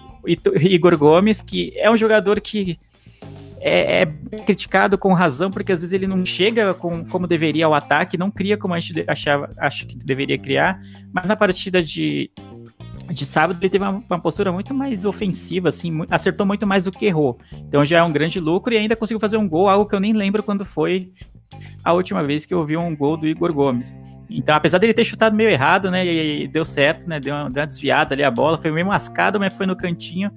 Igor 0.60 0.96
Gomes, 0.96 1.42
que 1.42 1.72
é 1.76 1.90
um 1.90 1.96
jogador 1.96 2.40
que 2.40 2.78
é, 3.60 4.02
é, 4.02 4.06
criticado 4.44 4.98
com 4.98 5.14
razão, 5.14 5.50
porque 5.50 5.72
às 5.72 5.80
vezes 5.80 5.94
ele 5.94 6.06
não 6.06 6.24
chega 6.24 6.74
com, 6.74 7.02
como 7.02 7.26
deveria 7.26 7.64
ao 7.64 7.72
ataque, 7.72 8.18
não 8.18 8.30
cria 8.30 8.58
como 8.58 8.74
a 8.74 8.80
gente 8.80 9.04
achava, 9.08 9.50
acho 9.56 9.86
que 9.86 9.96
deveria 9.96 10.36
criar, 10.36 10.78
mas 11.10 11.26
na 11.26 11.34
partida 11.34 11.82
de, 11.82 12.30
de 13.10 13.26
sábado 13.26 13.58
ele 13.60 13.70
teve 13.70 13.84
uma, 13.84 14.02
uma, 14.08 14.18
postura 14.18 14.50
muito 14.52 14.74
mais 14.74 15.04
ofensiva, 15.04 15.68
assim, 15.68 15.92
acertou 16.10 16.46
muito 16.46 16.66
mais 16.66 16.84
do 16.84 16.92
que 16.92 17.06
errou. 17.06 17.38
Então 17.52 17.84
já 17.84 17.98
é 17.98 18.02
um 18.02 18.12
grande 18.12 18.40
lucro 18.40 18.72
e 18.72 18.78
ainda 18.78 18.96
conseguiu 18.96 19.20
fazer 19.20 19.36
um 19.36 19.48
gol, 19.48 19.68
algo 19.68 19.86
que 19.86 19.94
eu 19.94 20.00
nem 20.00 20.12
lembro 20.12 20.42
quando 20.42 20.64
foi 20.64 21.12
a 21.82 21.92
última 21.92 22.22
vez 22.22 22.46
que 22.46 22.54
eu 22.54 22.64
vi 22.64 22.76
um 22.76 22.96
gol 22.96 23.16
do 23.16 23.26
Igor 23.26 23.52
Gomes. 23.52 23.94
Então, 24.28 24.54
apesar 24.54 24.78
dele 24.78 24.94
ter 24.94 25.04
chutado 25.04 25.36
meio 25.36 25.50
errado, 25.50 25.90
né? 25.90 26.04
E, 26.04 26.48
deu 26.48 26.64
certo, 26.64 27.08
né? 27.08 27.20
Deu 27.20 27.34
uma, 27.34 27.50
deu 27.50 27.60
uma, 27.60 27.66
desviada 27.66 28.14
ali 28.14 28.24
a 28.24 28.30
bola, 28.30 28.58
foi 28.58 28.70
meio 28.70 28.86
mascado, 28.86 29.38
mas 29.38 29.52
foi 29.52 29.66
no 29.66 29.76
cantinho. 29.76 30.30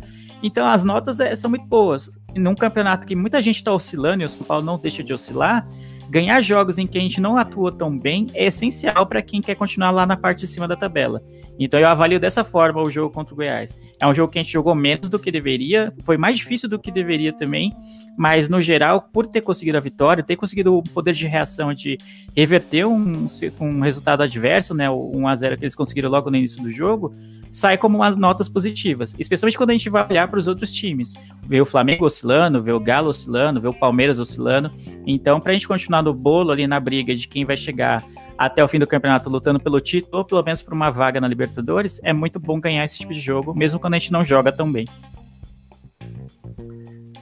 Então, 0.44 0.68
as 0.68 0.84
notas 0.84 1.20
é, 1.20 1.36
são 1.36 1.50
muito 1.50 1.66
boas. 1.66 2.10
Num 2.36 2.54
campeonato 2.54 3.08
que 3.08 3.16
muita 3.16 3.42
gente 3.42 3.56
está 3.56 3.74
oscilando 3.74 4.22
e 4.22 4.26
o 4.26 4.30
São 4.30 4.46
Paulo 4.46 4.64
não 4.64 4.78
deixa 4.78 5.04
de 5.04 5.14
oscilar, 5.14 5.68
ganhar 6.10 6.42
jogos 6.42 6.78
em 6.78 6.88
que 6.88 6.98
a 6.98 7.02
gente 7.02 7.20
não 7.20 7.38
atua 7.38 7.72
tão 7.72 7.98
bem 7.98 8.28
é 8.34 8.46
essencial 8.46 9.06
para 9.06 9.22
quem 9.22 9.42
quer 9.42 9.56
continuar 9.56 9.92
lá 9.92 10.06
na 10.06 10.16
parte 10.16 10.40
de 10.40 10.48
cima 10.48 10.68
da 10.68 10.76
tabela. 10.76 11.22
Então 11.60 11.80
eu 11.80 11.88
avalio 11.88 12.20
dessa 12.20 12.44
forma 12.44 12.82
o 12.82 12.90
jogo 12.90 13.14
contra 13.14 13.34
o 13.34 13.38
Goiás. 13.38 13.80
É 14.00 14.08
um 14.08 14.14
jogo 14.14 14.32
que 14.32 14.40
a 14.40 14.42
gente 14.44 14.54
jogou 14.54 14.74
menos 14.74 15.10
do 15.10 15.20
que 15.20 15.32
deveria, 15.32 15.92
foi 16.04 16.18
mais 16.18 16.38
difícil 16.38 16.70
do 16.70 16.80
que 16.80 16.92
deveria 16.92 17.34
também, 17.34 17.74
mas 18.18 18.50
no 18.50 18.60
geral, 18.60 19.00
por 19.14 19.28
ter 19.28 19.42
conseguido 19.42 19.78
a 19.78 19.80
vitória, 19.80 20.24
ter 20.24 20.36
conseguido 20.36 20.76
o 20.76 20.82
poder 20.82 21.14
de 21.14 21.28
reação 21.28 21.72
de 21.72 22.00
reverter 22.36 22.86
um, 22.86 23.28
um 23.60 23.80
resultado 23.80 24.24
adverso, 24.24 24.74
né, 24.74 24.90
o 24.90 25.12
1x0 25.14 25.58
que 25.58 25.64
eles 25.64 25.76
conseguiram 25.76 26.10
logo 26.10 26.32
no 26.32 26.36
início 26.36 26.62
do 26.64 26.72
jogo, 26.72 27.14
sai 27.54 27.78
como 27.78 27.98
umas 27.98 28.16
notas 28.16 28.50
positivas, 28.50 29.16
especialmente 29.20 29.56
quando 29.56 29.70
a 29.70 29.74
gente 29.74 29.90
vai 29.90 30.06
olhar 30.10 30.28
para 30.28 30.40
os 30.40 30.48
outros 30.48 30.72
times, 30.72 31.14
ver 31.44 31.62
o 31.62 31.66
Flamengo 31.66 32.06
oscilando, 32.06 32.62
ver 32.62 32.74
o 32.74 32.80
Galo 32.80 33.10
oscilando, 33.10 33.62
ver 33.62 33.68
o 33.68 33.74
Palmeiras 33.74 34.20
oscilando. 34.20 34.72
Então, 35.06 35.40
para 35.40 35.52
a 35.52 35.54
gente 35.54 35.68
continuar 35.68 36.02
no 36.02 36.14
bolo 36.14 36.52
ali 36.52 36.66
na 36.66 36.80
briga 36.80 37.14
de 37.16 37.28
quem 37.28 37.46
vai 37.46 37.56
chegar 37.56 38.04
até 38.38 38.64
o 38.64 38.68
fim 38.68 38.80
do 38.80 38.86
campeonato 38.86 39.30
lutando 39.30 39.60
pelo 39.60 39.80
título 39.80 40.20
ou 40.20 40.26
pelo 40.26 40.44
menos 40.44 40.62
por 40.62 40.74
uma 40.74 40.90
vaga 40.90 41.22
na 41.22 41.28
Libertadores, 41.28 42.00
é 42.04 42.14
muito 42.14 42.40
bom 42.40 42.60
ganhar 42.60 42.84
esse 42.84 43.00
tipo 43.00 43.14
de 43.14 43.20
jogo, 43.20 43.56
mesmo 43.56 43.80
quando 43.80 43.96
a 43.96 44.00
gente 44.00 44.12
não 44.12 44.26
joga 44.26 44.52
tão 44.52 44.72
bem. 44.72 44.88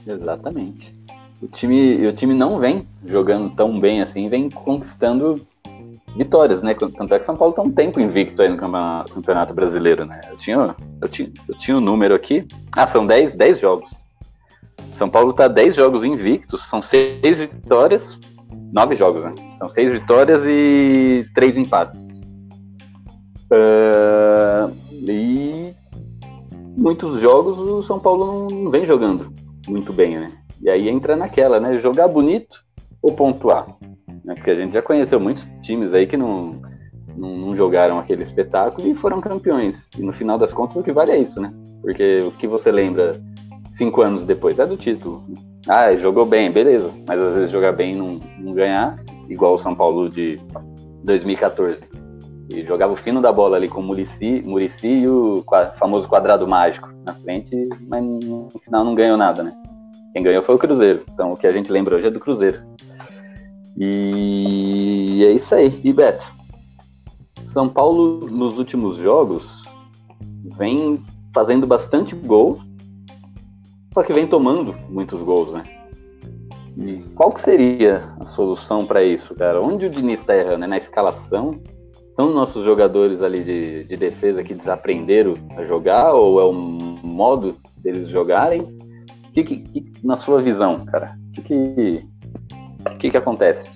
Exatamente. 0.06 0.94
O 1.42 1.48
time, 1.48 2.06
o 2.06 2.12
time 2.14 2.32
não 2.32 2.58
vem 2.58 2.86
jogando 3.04 3.54
tão 3.54 3.78
bem 3.78 4.00
assim, 4.00 4.28
vem 4.28 4.48
conquistando 4.48 5.46
vitórias, 6.16 6.62
né? 6.62 6.74
Tanto 6.74 7.12
é 7.12 7.18
que 7.18 7.26
São 7.26 7.36
Paulo 7.36 7.52
tá 7.52 7.60
um 7.60 7.70
tempo 7.70 8.00
invicto 8.00 8.40
aí 8.40 8.48
no 8.48 8.56
Campeonato 8.56 9.52
Brasileiro, 9.52 10.06
né? 10.06 10.20
Eu 10.30 10.36
tinha, 10.38 10.74
eu 11.02 11.08
tinha, 11.08 11.30
eu 11.48 11.58
tinha 11.58 11.76
o 11.76 11.80
um 11.80 11.84
número 11.84 12.14
aqui. 12.14 12.46
Ah, 12.72 12.86
são 12.86 13.06
10, 13.06 13.34
10 13.34 13.60
jogos. 13.60 13.90
São 14.94 15.10
Paulo 15.10 15.34
tá 15.34 15.46
10 15.46 15.76
jogos 15.76 16.04
invictos, 16.04 16.66
são 16.70 16.80
6 16.80 17.38
vitórias, 17.38 18.18
9 18.72 18.94
jogos, 18.94 19.24
né? 19.24 19.34
São 19.58 19.68
6 19.68 19.92
vitórias 19.92 20.42
e 20.46 21.26
3 21.34 21.58
empates. 21.58 22.02
Uh, 23.52 24.74
e 24.92 25.74
muitos 26.76 27.20
jogos 27.20 27.58
o 27.58 27.82
São 27.82 27.98
Paulo 27.98 28.48
não 28.50 28.70
vem 28.70 28.86
jogando 28.86 29.35
muito 29.68 29.92
bem, 29.92 30.18
né? 30.18 30.32
E 30.62 30.70
aí 30.70 30.88
entra 30.88 31.16
naquela, 31.16 31.60
né? 31.60 31.78
Jogar 31.80 32.08
bonito 32.08 32.64
ou 33.02 33.12
pontuar. 33.12 33.66
Né? 34.24 34.34
Porque 34.34 34.50
a 34.50 34.54
gente 34.54 34.74
já 34.74 34.82
conheceu 34.82 35.20
muitos 35.20 35.50
times 35.62 35.92
aí 35.94 36.06
que 36.06 36.16
não, 36.16 36.60
não, 37.16 37.36
não, 37.36 37.56
jogaram 37.56 37.98
aquele 37.98 38.22
espetáculo 38.22 38.88
e 38.88 38.94
foram 38.94 39.20
campeões. 39.20 39.88
E 39.96 40.02
no 40.02 40.12
final 40.12 40.38
das 40.38 40.52
contas, 40.52 40.76
o 40.76 40.82
que 40.82 40.92
vale 40.92 41.12
é 41.12 41.18
isso, 41.18 41.40
né? 41.40 41.52
Porque 41.80 42.20
o 42.20 42.30
que 42.32 42.46
você 42.46 42.70
lembra 42.70 43.20
cinco 43.72 44.02
anos 44.02 44.24
depois 44.24 44.58
é 44.58 44.66
do 44.66 44.76
título. 44.76 45.24
Ah, 45.68 45.94
jogou 45.96 46.24
bem, 46.24 46.50
beleza. 46.50 46.90
Mas 47.06 47.20
às 47.20 47.34
vezes 47.34 47.50
jogar 47.50 47.72
bem 47.72 47.92
e 47.92 47.96
não, 47.96 48.12
não 48.38 48.52
ganhar, 48.52 48.96
igual 49.28 49.54
o 49.54 49.58
São 49.58 49.74
Paulo 49.74 50.08
de 50.08 50.40
2014. 51.04 51.78
E 52.48 52.64
jogava 52.64 52.92
o 52.92 52.96
fino 52.96 53.20
da 53.20 53.32
bola 53.32 53.56
ali 53.56 53.68
com 53.68 53.80
o 53.80 53.82
Murici, 53.82 54.42
Murici 54.44 54.86
e 54.86 55.08
o 55.08 55.44
famoso 55.78 56.08
quadrado 56.08 56.46
mágico 56.46 56.88
na 57.04 57.14
frente, 57.14 57.68
mas 57.88 58.04
no 58.04 58.48
final 58.64 58.84
não 58.84 58.94
ganhou 58.94 59.16
nada, 59.16 59.42
né? 59.42 59.52
Quem 60.12 60.22
ganhou 60.22 60.42
foi 60.42 60.54
o 60.54 60.58
Cruzeiro. 60.58 61.02
Então 61.12 61.32
o 61.32 61.36
que 61.36 61.46
a 61.46 61.52
gente 61.52 61.70
lembra 61.70 61.96
hoje 61.96 62.06
é 62.06 62.10
do 62.10 62.20
Cruzeiro. 62.20 62.58
E 63.76 65.24
é 65.24 65.32
isso 65.32 65.54
aí. 65.54 65.80
E 65.84 65.92
Beto, 65.92 66.26
São 67.46 67.68
Paulo 67.68 68.26
nos 68.30 68.58
últimos 68.58 68.96
jogos 68.96 69.64
vem 70.56 71.02
fazendo 71.34 71.66
bastante 71.66 72.14
gol, 72.14 72.60
só 73.92 74.02
que 74.02 74.12
vem 74.12 74.26
tomando 74.26 74.74
muitos 74.88 75.20
gols, 75.20 75.52
né? 75.52 75.62
E 76.78 76.98
qual 77.14 77.30
que 77.30 77.40
seria 77.40 78.14
a 78.20 78.26
solução 78.26 78.86
para 78.86 79.02
isso, 79.02 79.34
cara? 79.34 79.60
Onde 79.60 79.86
o 79.86 79.90
Diniz 79.90 80.20
está 80.20 80.36
errando? 80.36 80.64
É 80.64 80.68
na 80.68 80.76
escalação? 80.76 81.60
São 82.16 82.32
nossos 82.32 82.64
jogadores 82.64 83.20
ali 83.20 83.44
de, 83.44 83.84
de 83.84 83.96
defesa 83.96 84.42
que 84.42 84.54
desaprenderam 84.54 85.34
a 85.56 85.64
jogar 85.64 86.14
ou 86.14 86.40
é 86.40 86.44
o 86.44 86.52
modo 86.52 87.56
deles 87.76 88.08
jogarem? 88.08 88.62
O 88.62 89.32
que, 89.32 89.44
que, 89.44 89.56
que 89.58 89.92
na 90.02 90.16
sua 90.16 90.40
visão, 90.40 90.82
cara? 90.86 91.14
O 91.28 91.32
que, 91.32 91.42
que 91.42 92.06
o 92.94 92.98
que, 92.98 93.10
que 93.10 93.16
acontece? 93.16 93.68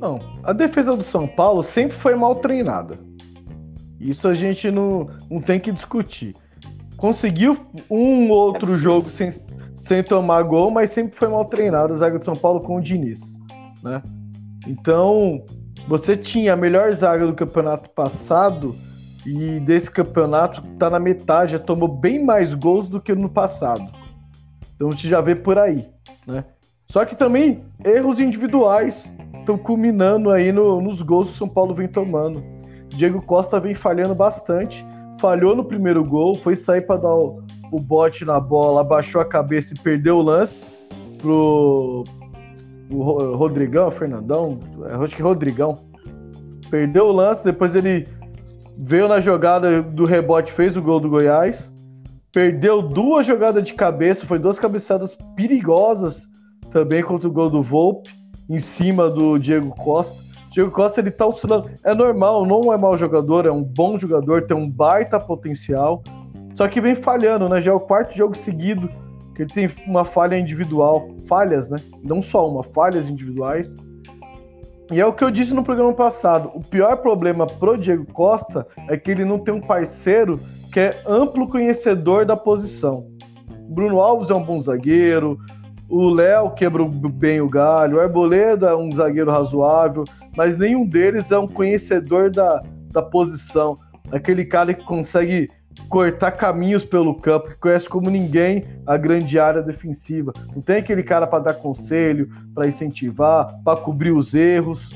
Não, 0.00 0.18
a 0.42 0.52
defesa 0.52 0.96
do 0.96 1.02
São 1.02 1.26
Paulo 1.26 1.62
sempre 1.62 1.96
foi 1.96 2.16
mal 2.16 2.34
treinada. 2.36 2.98
Isso 4.00 4.26
a 4.26 4.34
gente 4.34 4.70
não, 4.70 5.06
não 5.30 5.40
tem 5.40 5.60
que 5.60 5.70
discutir. 5.70 6.34
Conseguiu 6.96 7.56
um 7.90 8.30
outro 8.30 8.76
jogo 8.76 9.08
sem, 9.10 9.30
sem 9.76 10.02
tomar 10.02 10.42
gol, 10.42 10.70
mas 10.70 10.90
sempre 10.90 11.16
foi 11.16 11.28
mal 11.28 11.44
treinada 11.44 11.94
a 11.94 11.96
zaga 11.96 12.18
do 12.18 12.24
São 12.24 12.34
Paulo 12.34 12.60
com 12.60 12.76
o 12.76 12.80
Diniz. 12.80 13.20
Né? 13.82 14.02
Então, 14.66 15.44
você 15.86 16.16
tinha 16.16 16.54
a 16.54 16.56
melhor 16.56 16.92
zaga 16.92 17.26
do 17.26 17.34
campeonato 17.34 17.90
passado 17.90 18.74
e 19.26 19.60
desse 19.60 19.90
campeonato 19.90 20.62
tá 20.78 20.90
na 20.90 20.98
metade, 20.98 21.52
já 21.52 21.58
tomou 21.58 21.88
bem 21.88 22.22
mais 22.22 22.54
gols 22.54 22.88
do 22.88 23.00
que 23.00 23.14
no 23.14 23.28
passado. 23.28 23.84
Então 24.74 24.88
a 24.88 24.90
gente 24.92 25.08
já 25.08 25.20
vê 25.20 25.34
por 25.34 25.58
aí, 25.58 25.86
né? 26.26 26.44
Só 26.90 27.04
que 27.04 27.16
também 27.16 27.64
erros 27.84 28.20
individuais 28.20 29.12
estão 29.40 29.58
culminando 29.58 30.30
aí 30.30 30.52
no, 30.52 30.80
nos 30.80 31.02
gols 31.02 31.28
que 31.28 31.34
o 31.34 31.36
São 31.36 31.48
Paulo 31.48 31.74
vem 31.74 31.88
tomando. 31.88 32.42
Diego 32.88 33.20
Costa 33.22 33.58
vem 33.58 33.74
falhando 33.74 34.14
bastante. 34.14 34.84
Falhou 35.20 35.56
no 35.56 35.64
primeiro 35.64 36.04
gol, 36.04 36.34
foi 36.34 36.54
sair 36.54 36.82
para 36.82 37.00
dar 37.00 37.14
o, 37.14 37.42
o 37.72 37.80
bote 37.80 38.24
na 38.24 38.38
bola, 38.38 38.80
abaixou 38.80 39.20
a 39.20 39.24
cabeça 39.24 39.74
e 39.74 39.78
perdeu 39.78 40.18
o 40.18 40.22
lance 40.22 40.64
pro 41.18 42.04
o 42.94 43.36
Rodrigão, 43.36 43.90
Fernandão, 43.90 44.58
acho 45.02 45.16
que 45.16 45.22
Rodrigão. 45.22 45.78
Perdeu 46.70 47.06
o 47.06 47.12
lance, 47.12 47.44
depois 47.44 47.74
ele 47.74 48.06
veio 48.78 49.08
na 49.08 49.20
jogada 49.20 49.82
do 49.82 50.04
rebote, 50.04 50.52
fez 50.52 50.76
o 50.76 50.82
gol 50.82 51.00
do 51.00 51.08
Goiás. 51.08 51.72
Perdeu 52.32 52.82
duas 52.82 53.26
jogadas 53.26 53.62
de 53.62 53.74
cabeça, 53.74 54.26
foi 54.26 54.38
duas 54.38 54.58
cabeçadas 54.58 55.16
perigosas 55.36 56.26
também 56.70 57.02
contra 57.02 57.28
o 57.28 57.32
gol 57.32 57.48
do 57.48 57.62
Volpe, 57.62 58.10
em 58.48 58.58
cima 58.58 59.08
do 59.08 59.38
Diego 59.38 59.70
Costa. 59.76 60.18
Diego 60.50 60.70
Costa 60.70 61.00
ele 61.00 61.10
tá 61.10 61.26
oscilando. 61.26 61.70
É 61.84 61.94
normal, 61.94 62.44
não 62.44 62.72
é 62.72 62.76
mau 62.76 62.98
jogador, 62.98 63.46
é 63.46 63.52
um 63.52 63.62
bom 63.62 63.98
jogador, 63.98 64.46
tem 64.46 64.56
um 64.56 64.68
baita 64.68 65.20
potencial. 65.20 66.02
Só 66.54 66.66
que 66.66 66.80
vem 66.80 66.96
falhando, 66.96 67.48
né? 67.48 67.60
Já 67.60 67.72
é 67.72 67.74
o 67.74 67.80
quarto 67.80 68.16
jogo 68.16 68.36
seguido 68.36 68.88
que 69.34 69.42
ele 69.42 69.52
tem 69.52 69.70
uma 69.86 70.04
falha 70.04 70.38
individual. 70.38 71.08
Falhas, 71.26 71.68
né? 71.68 71.78
Não 72.02 72.22
só 72.22 72.48
uma, 72.48 72.62
falhas 72.62 73.08
individuais. 73.08 73.74
E 74.92 75.00
é 75.00 75.06
o 75.06 75.12
que 75.12 75.24
eu 75.24 75.30
disse 75.30 75.54
no 75.54 75.64
programa 75.64 75.92
passado. 75.94 76.50
O 76.54 76.60
pior 76.60 76.96
problema 76.98 77.46
pro 77.46 77.76
Diego 77.76 78.04
Costa 78.12 78.66
é 78.88 78.96
que 78.96 79.10
ele 79.10 79.24
não 79.24 79.38
tem 79.38 79.54
um 79.54 79.60
parceiro 79.60 80.38
que 80.72 80.78
é 80.78 81.02
amplo 81.06 81.48
conhecedor 81.48 82.26
da 82.26 82.36
posição. 82.36 83.06
Bruno 83.68 84.00
Alves 84.00 84.30
é 84.30 84.34
um 84.34 84.42
bom 84.42 84.60
zagueiro, 84.60 85.38
o 85.88 86.08
Léo 86.10 86.50
quebrou 86.50 86.88
bem 86.88 87.40
o 87.40 87.48
galho, 87.48 87.96
o 87.96 88.00
Arboleda 88.00 88.76
um 88.76 88.90
zagueiro 88.94 89.30
razoável, 89.30 90.04
mas 90.36 90.56
nenhum 90.56 90.86
deles 90.86 91.30
é 91.30 91.38
um 91.38 91.48
conhecedor 91.48 92.30
da, 92.30 92.60
da 92.90 93.02
posição. 93.02 93.76
Aquele 94.12 94.44
cara 94.44 94.74
que 94.74 94.84
consegue 94.84 95.48
cortar 95.88 96.32
caminhos 96.32 96.84
pelo 96.84 97.14
campo, 97.14 97.48
que 97.48 97.56
conhece 97.56 97.88
como 97.88 98.10
ninguém 98.10 98.64
a 98.86 98.96
grande 98.96 99.38
área 99.38 99.62
defensiva. 99.62 100.32
Não 100.54 100.62
tem 100.62 100.76
aquele 100.76 101.02
cara 101.02 101.26
para 101.26 101.44
dar 101.44 101.54
conselho, 101.54 102.28
para 102.54 102.66
incentivar, 102.66 103.54
para 103.64 103.80
cobrir 103.80 104.12
os 104.12 104.34
erros. 104.34 104.90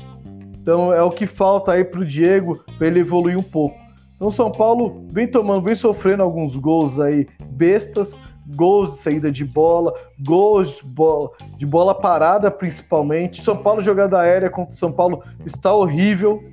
Então 0.61 0.93
é 0.93 1.01
o 1.01 1.09
que 1.09 1.25
falta 1.25 1.71
aí 1.71 1.83
para 1.83 2.01
o 2.01 2.05
Diego 2.05 2.63
para 2.77 2.87
ele 2.87 2.99
evoluir 2.99 3.37
um 3.37 3.43
pouco. 3.43 3.77
Então 4.15 4.31
São 4.31 4.51
Paulo 4.51 5.05
vem 5.07 5.27
tomando, 5.27 5.61
vem 5.61 5.75
sofrendo 5.75 6.23
alguns 6.23 6.55
gols 6.55 6.99
aí 6.99 7.25
bestas, 7.51 8.15
gols 8.55 8.95
de 8.95 8.97
saída 8.97 9.31
de 9.31 9.45
bola, 9.45 9.93
gols 10.19 10.75
de 10.75 10.83
bola, 10.83 11.29
de 11.57 11.65
bola 11.65 11.95
parada 11.95 12.51
principalmente. 12.51 13.41
São 13.41 13.55
Paulo 13.55 13.81
jogada 13.81 14.19
aérea 14.19 14.49
contra 14.49 14.75
São 14.75 14.91
Paulo 14.91 15.23
está 15.45 15.73
horrível, 15.73 16.43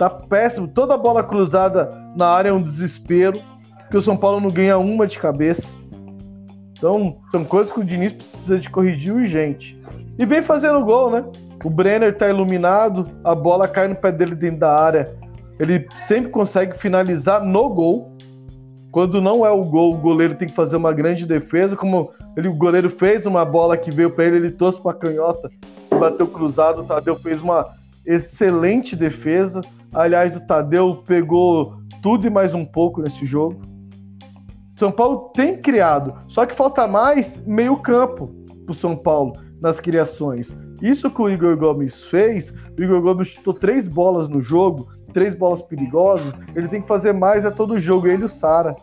tá 0.00 0.08
péssimo. 0.08 0.66
Toda 0.66 0.96
bola 0.96 1.22
cruzada 1.22 1.90
na 2.16 2.26
área 2.26 2.48
é 2.48 2.52
um 2.52 2.62
desespero, 2.62 3.38
porque 3.80 3.98
o 3.98 4.02
São 4.02 4.16
Paulo 4.16 4.40
não 4.40 4.48
ganha 4.50 4.78
uma 4.78 5.06
de 5.06 5.18
cabeça. 5.18 5.78
Então, 6.72 7.18
são 7.30 7.44
coisas 7.44 7.70
que 7.70 7.80
o 7.80 7.84
Diniz 7.84 8.14
precisa 8.14 8.58
de 8.58 8.70
corrigir 8.70 9.12
urgente. 9.12 9.78
E 10.18 10.24
vem 10.24 10.42
fazendo 10.42 10.82
gol, 10.82 11.10
né? 11.10 11.24
O 11.62 11.68
Brenner 11.68 12.16
tá 12.16 12.26
iluminado, 12.26 13.06
a 13.22 13.34
bola 13.34 13.68
cai 13.68 13.88
no 13.88 13.94
pé 13.94 14.10
dele 14.10 14.34
dentro 14.34 14.60
da 14.60 14.74
área. 14.74 15.06
Ele 15.58 15.86
sempre 15.98 16.30
consegue 16.30 16.78
finalizar 16.78 17.44
no 17.44 17.68
gol. 17.68 18.16
Quando 18.90 19.20
não 19.20 19.44
é 19.44 19.50
o 19.50 19.62
gol, 19.62 19.92
o 19.92 19.98
goleiro 19.98 20.34
tem 20.34 20.48
que 20.48 20.54
fazer 20.54 20.76
uma 20.76 20.94
grande 20.94 21.26
defesa. 21.26 21.76
Como 21.76 22.10
ele, 22.34 22.48
o 22.48 22.54
goleiro 22.54 22.88
fez 22.88 23.26
uma 23.26 23.44
bola 23.44 23.76
que 23.76 23.90
veio 23.90 24.10
para 24.10 24.24
ele, 24.24 24.36
ele 24.36 24.50
trouxe 24.50 24.82
para 24.82 24.94
canhota 24.94 25.50
bateu 26.00 26.26
cruzado, 26.26 26.80
o 26.80 26.84
Tadeu 26.84 27.14
fez 27.16 27.42
uma 27.42 27.74
excelente 28.06 28.96
defesa. 28.96 29.60
Aliás, 29.92 30.36
o 30.36 30.46
Tadeu 30.46 31.02
pegou 31.06 31.80
tudo 32.02 32.26
e 32.26 32.30
mais 32.30 32.54
um 32.54 32.64
pouco 32.64 33.02
nesse 33.02 33.26
jogo. 33.26 33.60
São 34.76 34.90
Paulo 34.90 35.30
tem 35.34 35.60
criado, 35.60 36.14
só 36.28 36.46
que 36.46 36.54
falta 36.54 36.86
mais 36.86 37.44
meio 37.44 37.76
campo 37.76 38.28
pro 38.64 38.74
São 38.74 38.96
Paulo 38.96 39.34
nas 39.60 39.80
criações. 39.80 40.56
Isso 40.80 41.10
que 41.10 41.20
o 41.20 41.28
Igor 41.28 41.56
Gomes 41.56 42.04
fez, 42.04 42.54
o 42.78 42.82
Igor 42.82 43.02
Gomes 43.02 43.28
chutou 43.28 43.52
três 43.52 43.86
bolas 43.86 44.28
no 44.28 44.40
jogo, 44.40 44.88
três 45.12 45.34
bolas 45.34 45.60
perigosas, 45.60 46.32
ele 46.54 46.68
tem 46.68 46.80
que 46.80 46.88
fazer 46.88 47.12
mais 47.12 47.44
a 47.44 47.50
todo 47.50 47.78
jogo, 47.78 48.06
ele 48.06 48.22
e 48.22 48.26
o 48.26 48.28
Sara. 48.28 48.74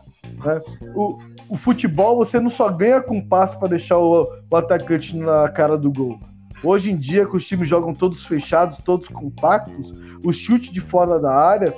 Né? 0.46 0.62
O, 0.94 1.18
o 1.50 1.58
futebol 1.58 2.18
você 2.18 2.40
não 2.40 2.50
só 2.50 2.70
ganha 2.70 3.02
com 3.02 3.26
passe 3.26 3.58
para 3.58 3.70
deixar 3.70 3.98
o, 3.98 4.28
o 4.52 4.56
atacante 4.56 5.18
na 5.18 5.50
cara 5.50 5.78
do 5.78 5.92
gol. 5.92 6.20
Hoje 6.64 6.92
em 6.92 6.98
dia, 6.98 7.26
que 7.26 7.36
os 7.36 7.46
times 7.46 7.70
jogam 7.70 7.94
todos 7.94 8.26
fechados, 8.26 8.78
todos 8.78 9.08
compactos, 9.08 9.94
o 10.24 10.32
chute 10.32 10.72
de 10.72 10.82
fora 10.82 11.20
da 11.20 11.34
área 11.34 11.76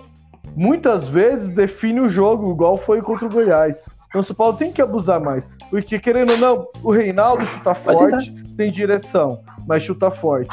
muitas 0.55 1.07
vezes 1.07 1.51
define 1.51 1.99
o 1.99 2.09
jogo, 2.09 2.51
igual 2.51 2.77
foi 2.77 3.01
contra 3.01 3.25
o 3.25 3.29
Goiás. 3.29 3.83
Então 4.07 4.21
o 4.21 4.23
São 4.23 4.35
Paulo 4.35 4.57
tem 4.57 4.71
que 4.71 4.81
abusar 4.81 5.19
mais. 5.21 5.47
Porque, 5.69 5.99
querendo 5.99 6.31
ou 6.31 6.37
não, 6.37 6.67
o 6.83 6.91
Reinaldo 6.91 7.45
chuta 7.45 7.75
forte, 7.75 8.33
tem 8.57 8.71
direção, 8.71 9.43
mas 9.67 9.83
chuta 9.83 10.09
forte. 10.09 10.49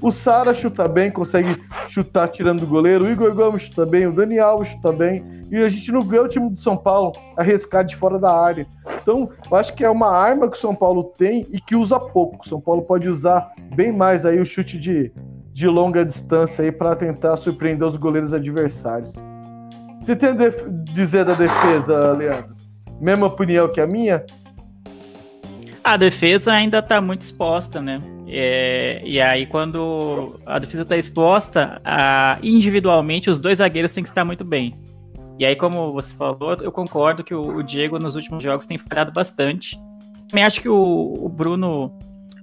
O 0.00 0.10
Sara 0.10 0.54
chuta 0.54 0.86
bem, 0.86 1.10
consegue 1.10 1.56
chutar 1.88 2.28
tirando 2.28 2.60
do 2.60 2.66
goleiro. 2.66 3.04
O 3.04 3.10
Igor 3.10 3.34
Gomes 3.34 3.62
chuta 3.62 3.84
bem, 3.84 4.06
o 4.06 4.12
Dani 4.12 4.38
Alves 4.38 4.68
chuta 4.68 4.92
bem. 4.92 5.24
E 5.50 5.56
a 5.56 5.68
gente 5.68 5.90
não 5.90 6.02
vê 6.02 6.18
o 6.18 6.28
time 6.28 6.50
do 6.50 6.58
São 6.58 6.76
Paulo 6.76 7.12
arriscar 7.36 7.84
de 7.84 7.96
fora 7.96 8.18
da 8.18 8.32
área. 8.32 8.66
Então, 9.02 9.30
eu 9.50 9.56
acho 9.56 9.74
que 9.74 9.84
é 9.84 9.90
uma 9.90 10.10
arma 10.10 10.48
que 10.48 10.56
o 10.56 10.60
São 10.60 10.74
Paulo 10.74 11.12
tem 11.16 11.46
e 11.50 11.60
que 11.60 11.74
usa 11.74 11.98
pouco. 11.98 12.44
O 12.44 12.48
São 12.48 12.60
Paulo 12.60 12.82
pode 12.82 13.08
usar 13.08 13.50
bem 13.74 13.90
mais 13.90 14.24
aí 14.24 14.38
o 14.38 14.44
chute 14.44 14.78
de, 14.78 15.10
de 15.52 15.66
longa 15.66 16.04
distância 16.04 16.64
aí 16.64 16.70
para 16.70 16.94
tentar 16.94 17.36
surpreender 17.36 17.86
os 17.86 17.96
goleiros 17.96 18.32
adversários. 18.32 19.14
Você 20.04 20.14
tem 20.14 20.30
a 20.30 20.34
dizer 20.92 21.24
da 21.24 21.34
defesa, 21.34 22.12
Leandro? 22.12 22.54
Mesma 23.00 23.26
opinião 23.26 23.68
que 23.68 23.80
a 23.80 23.86
minha? 23.86 24.24
A 25.82 25.96
defesa 25.96 26.52
ainda 26.52 26.78
está 26.78 27.00
muito 27.00 27.22
exposta, 27.22 27.80
né? 27.80 27.98
É, 28.30 29.00
e 29.04 29.20
aí, 29.20 29.46
quando 29.46 30.38
a 30.44 30.58
defesa 30.58 30.82
está 30.82 30.96
exposta, 30.96 31.80
a, 31.84 32.38
individualmente 32.42 33.30
os 33.30 33.38
dois 33.38 33.58
zagueiros 33.58 33.92
têm 33.92 34.02
que 34.02 34.08
estar 34.08 34.24
muito 34.24 34.44
bem. 34.44 34.78
E 35.38 35.46
aí, 35.46 35.56
como 35.56 35.92
você 35.92 36.14
falou, 36.14 36.54
eu 36.60 36.70
concordo 36.70 37.24
que 37.24 37.34
o, 37.34 37.56
o 37.56 37.62
Diego 37.62 37.98
nos 37.98 38.16
últimos 38.16 38.42
jogos 38.42 38.66
tem 38.66 38.76
falhado 38.76 39.12
bastante. 39.12 39.78
Também 40.28 40.44
acho 40.44 40.60
que 40.60 40.68
o, 40.68 41.14
o 41.24 41.28
Bruno 41.28 41.96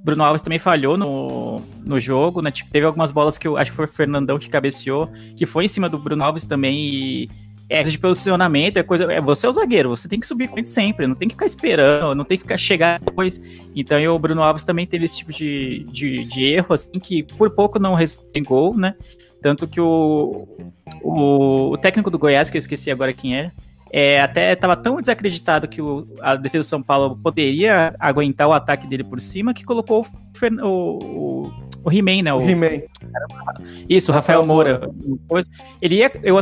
Bruno 0.05 0.23
Alves 0.23 0.43
também 0.43 0.59
falhou 0.59 0.97
no, 0.97 1.61
no 1.83 1.99
jogo, 1.99 2.39
né? 2.41 2.51
Tipo, 2.51 2.69
teve 2.69 2.85
algumas 2.85 3.11
bolas 3.11 3.39
que 3.39 3.47
eu 3.47 3.57
acho 3.57 3.71
que 3.71 3.75
foi 3.75 3.85
o 3.85 3.87
Fernandão 3.87 4.37
que 4.37 4.49
cabeceou, 4.49 5.09
que 5.35 5.47
foi 5.47 5.65
em 5.65 5.67
cima 5.67 5.89
do 5.89 5.97
Bruno 5.97 6.23
Alves 6.23 6.45
também 6.45 6.75
e 6.77 7.29
é 7.69 7.83
de 7.83 7.97
posicionamento, 7.97 8.77
é 8.77 8.83
coisa. 8.83 9.11
É, 9.11 9.19
você 9.19 9.45
é 9.45 9.49
o 9.49 9.51
zagueiro, 9.51 9.89
você 9.89 10.07
tem 10.07 10.19
que 10.19 10.27
subir 10.27 10.47
com 10.47 10.57
ele 10.57 10.67
sempre, 10.67 11.07
não 11.07 11.15
tem 11.15 11.27
que 11.27 11.33
ficar 11.33 11.45
esperando, 11.45 12.15
não 12.15 12.23
tem 12.23 12.37
que 12.37 12.43
ficar 12.43 12.57
chegar 12.57 12.99
depois. 12.99 13.39
Então 13.75 13.99
o 14.13 14.19
Bruno 14.19 14.43
Alves 14.43 14.63
também 14.63 14.85
teve 14.85 15.05
esse 15.05 15.17
tipo 15.17 15.33
de, 15.33 15.83
de, 15.89 16.23
de 16.25 16.43
erro, 16.43 16.73
assim, 16.73 16.99
que 16.99 17.23
por 17.23 17.49
pouco 17.49 17.79
não 17.79 17.95
resultou 17.95 18.29
em 18.35 18.43
gol, 18.43 18.77
né? 18.77 18.95
Tanto 19.41 19.67
que 19.67 19.79
o, 19.79 20.47
o, 21.03 21.71
o, 21.71 21.77
técnico 21.77 22.09
do 22.09 22.17
Goiás, 22.17 22.49
que 22.49 22.57
eu 22.57 22.59
esqueci 22.59 22.89
agora 22.89 23.13
quem 23.13 23.37
é, 23.37 23.51
é 23.91 24.21
até 24.21 24.53
estava 24.53 24.75
tão 24.75 24.99
desacreditado 24.99 25.67
que 25.67 25.81
o, 25.81 26.07
a 26.19 26.35
defesa 26.35 26.63
do 26.63 26.69
São 26.69 26.81
Paulo 26.81 27.15
poderia 27.21 27.95
aguentar 27.99 28.47
o 28.47 28.53
ataque 28.53 28.87
dele 28.87 29.03
por 29.03 29.21
cima 29.21 29.53
que 29.53 29.63
colocou 29.63 30.05
o, 30.63 30.67
o, 30.67 31.53
o 31.85 31.91
He-Man, 31.91 32.23
né? 32.23 32.33
O, 32.33 32.41
He-Man. 32.41 32.81
Isso, 33.87 34.11
o 34.11 34.15
Rafael, 34.15 34.43
Moura. 34.43 34.89
Ele 35.79 35.97
ia, 35.97 36.11
eu, 36.23 36.35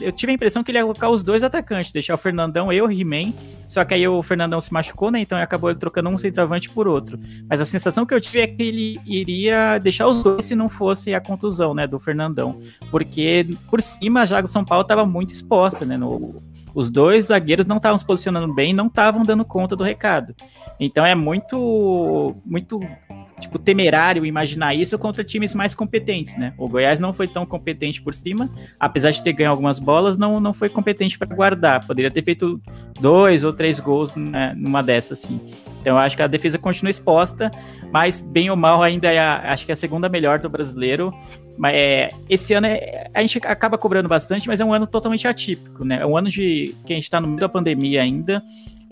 eu 0.00 0.12
tive 0.12 0.30
a 0.30 0.34
impressão 0.36 0.62
que 0.62 0.70
ele 0.70 0.78
ia 0.78 0.82
colocar 0.82 1.10
os 1.10 1.24
dois 1.24 1.42
atacantes, 1.42 1.90
deixar 1.90 2.14
o 2.14 2.18
Fernandão 2.18 2.72
e 2.72 2.80
o 2.80 2.88
He-Man, 2.88 3.32
só 3.66 3.84
que 3.84 3.92
aí 3.92 4.06
o 4.06 4.22
Fernandão 4.22 4.60
se 4.60 4.72
machucou, 4.72 5.10
né? 5.10 5.18
Então 5.18 5.36
acabou 5.36 5.68
ele 5.70 5.80
trocando 5.80 6.08
um 6.08 6.16
centroavante 6.16 6.70
por 6.70 6.86
outro. 6.86 7.18
Mas 7.50 7.60
a 7.60 7.64
sensação 7.64 8.06
que 8.06 8.14
eu 8.14 8.20
tive 8.20 8.40
é 8.40 8.46
que 8.46 8.62
ele 8.62 9.00
iria 9.04 9.78
deixar 9.78 10.06
os 10.06 10.22
dois 10.22 10.44
se 10.44 10.54
não 10.54 10.68
fosse 10.68 11.12
a 11.12 11.20
contusão, 11.20 11.74
né? 11.74 11.88
Do 11.88 11.98
Fernandão. 11.98 12.60
Porque 12.88 13.44
por 13.68 13.82
cima 13.82 14.24
já 14.24 14.40
o 14.40 14.46
São 14.46 14.64
Paulo 14.64 14.82
estava 14.82 15.04
muito 15.04 15.32
exposta, 15.32 15.84
né? 15.84 15.96
No, 15.96 16.36
os 16.72 16.88
dois 16.88 17.26
zagueiros 17.26 17.66
não 17.66 17.78
estavam 17.78 17.98
se 17.98 18.06
posicionando 18.06 18.54
bem, 18.54 18.72
não 18.72 18.86
estavam 18.86 19.24
dando 19.24 19.44
conta 19.44 19.74
do 19.74 19.82
recado. 19.82 20.36
Então 20.78 21.04
é 21.04 21.16
muito, 21.16 22.36
muito 22.44 22.80
tipo, 23.44 23.58
temerário 23.58 24.26
imaginar 24.26 24.74
isso 24.74 24.98
contra 24.98 25.22
times 25.22 25.54
mais 25.54 25.74
competentes, 25.74 26.36
né? 26.36 26.52
O 26.58 26.68
Goiás 26.68 27.00
não 27.00 27.12
foi 27.12 27.28
tão 27.28 27.46
competente 27.46 28.02
por 28.02 28.12
cima, 28.12 28.50
apesar 28.78 29.10
de 29.10 29.22
ter 29.22 29.32
ganho 29.32 29.50
algumas 29.50 29.78
bolas, 29.78 30.16
não, 30.16 30.40
não 30.40 30.52
foi 30.52 30.68
competente 30.68 31.18
para 31.18 31.34
guardar. 31.34 31.86
Poderia 31.86 32.10
ter 32.10 32.22
feito 32.22 32.60
dois 33.00 33.44
ou 33.44 33.52
três 33.52 33.78
gols 33.78 34.14
né, 34.14 34.54
numa 34.56 34.82
dessas, 34.82 35.24
assim. 35.24 35.40
Então 35.80 35.98
acho 35.98 36.16
que 36.16 36.22
a 36.22 36.26
defesa 36.26 36.58
continua 36.58 36.90
exposta, 36.90 37.50
mas 37.92 38.20
bem 38.20 38.50
ou 38.50 38.56
mal 38.56 38.82
ainda 38.82 39.12
é 39.12 39.18
a, 39.18 39.52
acho 39.52 39.66
que 39.66 39.72
é 39.72 39.74
a 39.74 39.76
segunda 39.76 40.08
melhor 40.08 40.38
do 40.38 40.48
brasileiro. 40.48 41.12
Mas 41.56 41.74
é, 41.76 42.10
esse 42.28 42.52
ano 42.54 42.66
é, 42.66 43.08
a 43.14 43.20
gente 43.20 43.38
acaba 43.44 43.78
cobrando 43.78 44.08
bastante, 44.08 44.48
mas 44.48 44.60
é 44.60 44.64
um 44.64 44.72
ano 44.72 44.86
totalmente 44.86 45.28
atípico, 45.28 45.84
né? 45.84 46.00
É 46.00 46.06
um 46.06 46.16
ano 46.16 46.28
de 46.28 46.74
que 46.84 46.92
a 46.92 46.96
gente 46.96 47.04
está 47.04 47.20
no 47.20 47.28
meio 47.28 47.40
da 47.40 47.48
pandemia 47.48 48.02
ainda. 48.02 48.42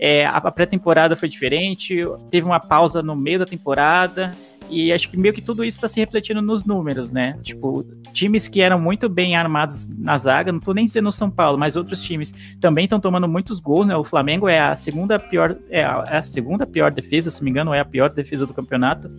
É, 0.05 0.25
a 0.25 0.51
pré-temporada 0.51 1.15
foi 1.15 1.29
diferente, 1.29 2.03
teve 2.29 2.45
uma 2.45 2.59
pausa 2.59 3.01
no 3.01 3.15
meio 3.15 3.39
da 3.39 3.45
temporada, 3.45 4.35
e 4.73 4.93
acho 4.93 5.09
que 5.09 5.17
meio 5.17 5.33
que 5.33 5.41
tudo 5.41 5.63
isso 5.63 5.77
está 5.77 5.87
se 5.87 5.99
refletindo 5.99 6.41
nos 6.41 6.65
números, 6.65 7.11
né? 7.11 7.37
Tipo, 7.41 7.85
times 8.11 8.47
que 8.47 8.61
eram 8.61 8.79
muito 8.79 9.07
bem 9.07 9.35
armados 9.35 9.87
na 9.97 10.17
zaga, 10.17 10.51
não 10.51 10.59
tô 10.59 10.73
nem 10.73 10.85
dizendo 10.85 11.09
o 11.09 11.11
São 11.11 11.29
Paulo, 11.29 11.57
mas 11.57 11.75
outros 11.75 12.01
times 12.01 12.33
também 12.59 12.85
estão 12.85 12.99
tomando 12.99 13.27
muitos 13.27 13.59
gols, 13.59 13.87
né? 13.87 13.95
O 13.95 14.03
Flamengo 14.03 14.47
é 14.47 14.59
a 14.59 14.75
segunda 14.75 15.19
pior, 15.19 15.55
é 15.69 15.83
a, 15.83 16.03
é 16.07 16.17
a 16.17 16.23
segunda 16.23 16.65
pior 16.65 16.91
defesa, 16.91 17.29
se 17.29 17.43
me 17.43 17.49
engano, 17.49 17.73
é 17.73 17.79
a 17.79 17.85
pior 17.85 18.09
defesa 18.09 18.45
do 18.45 18.53
campeonato 18.53 19.11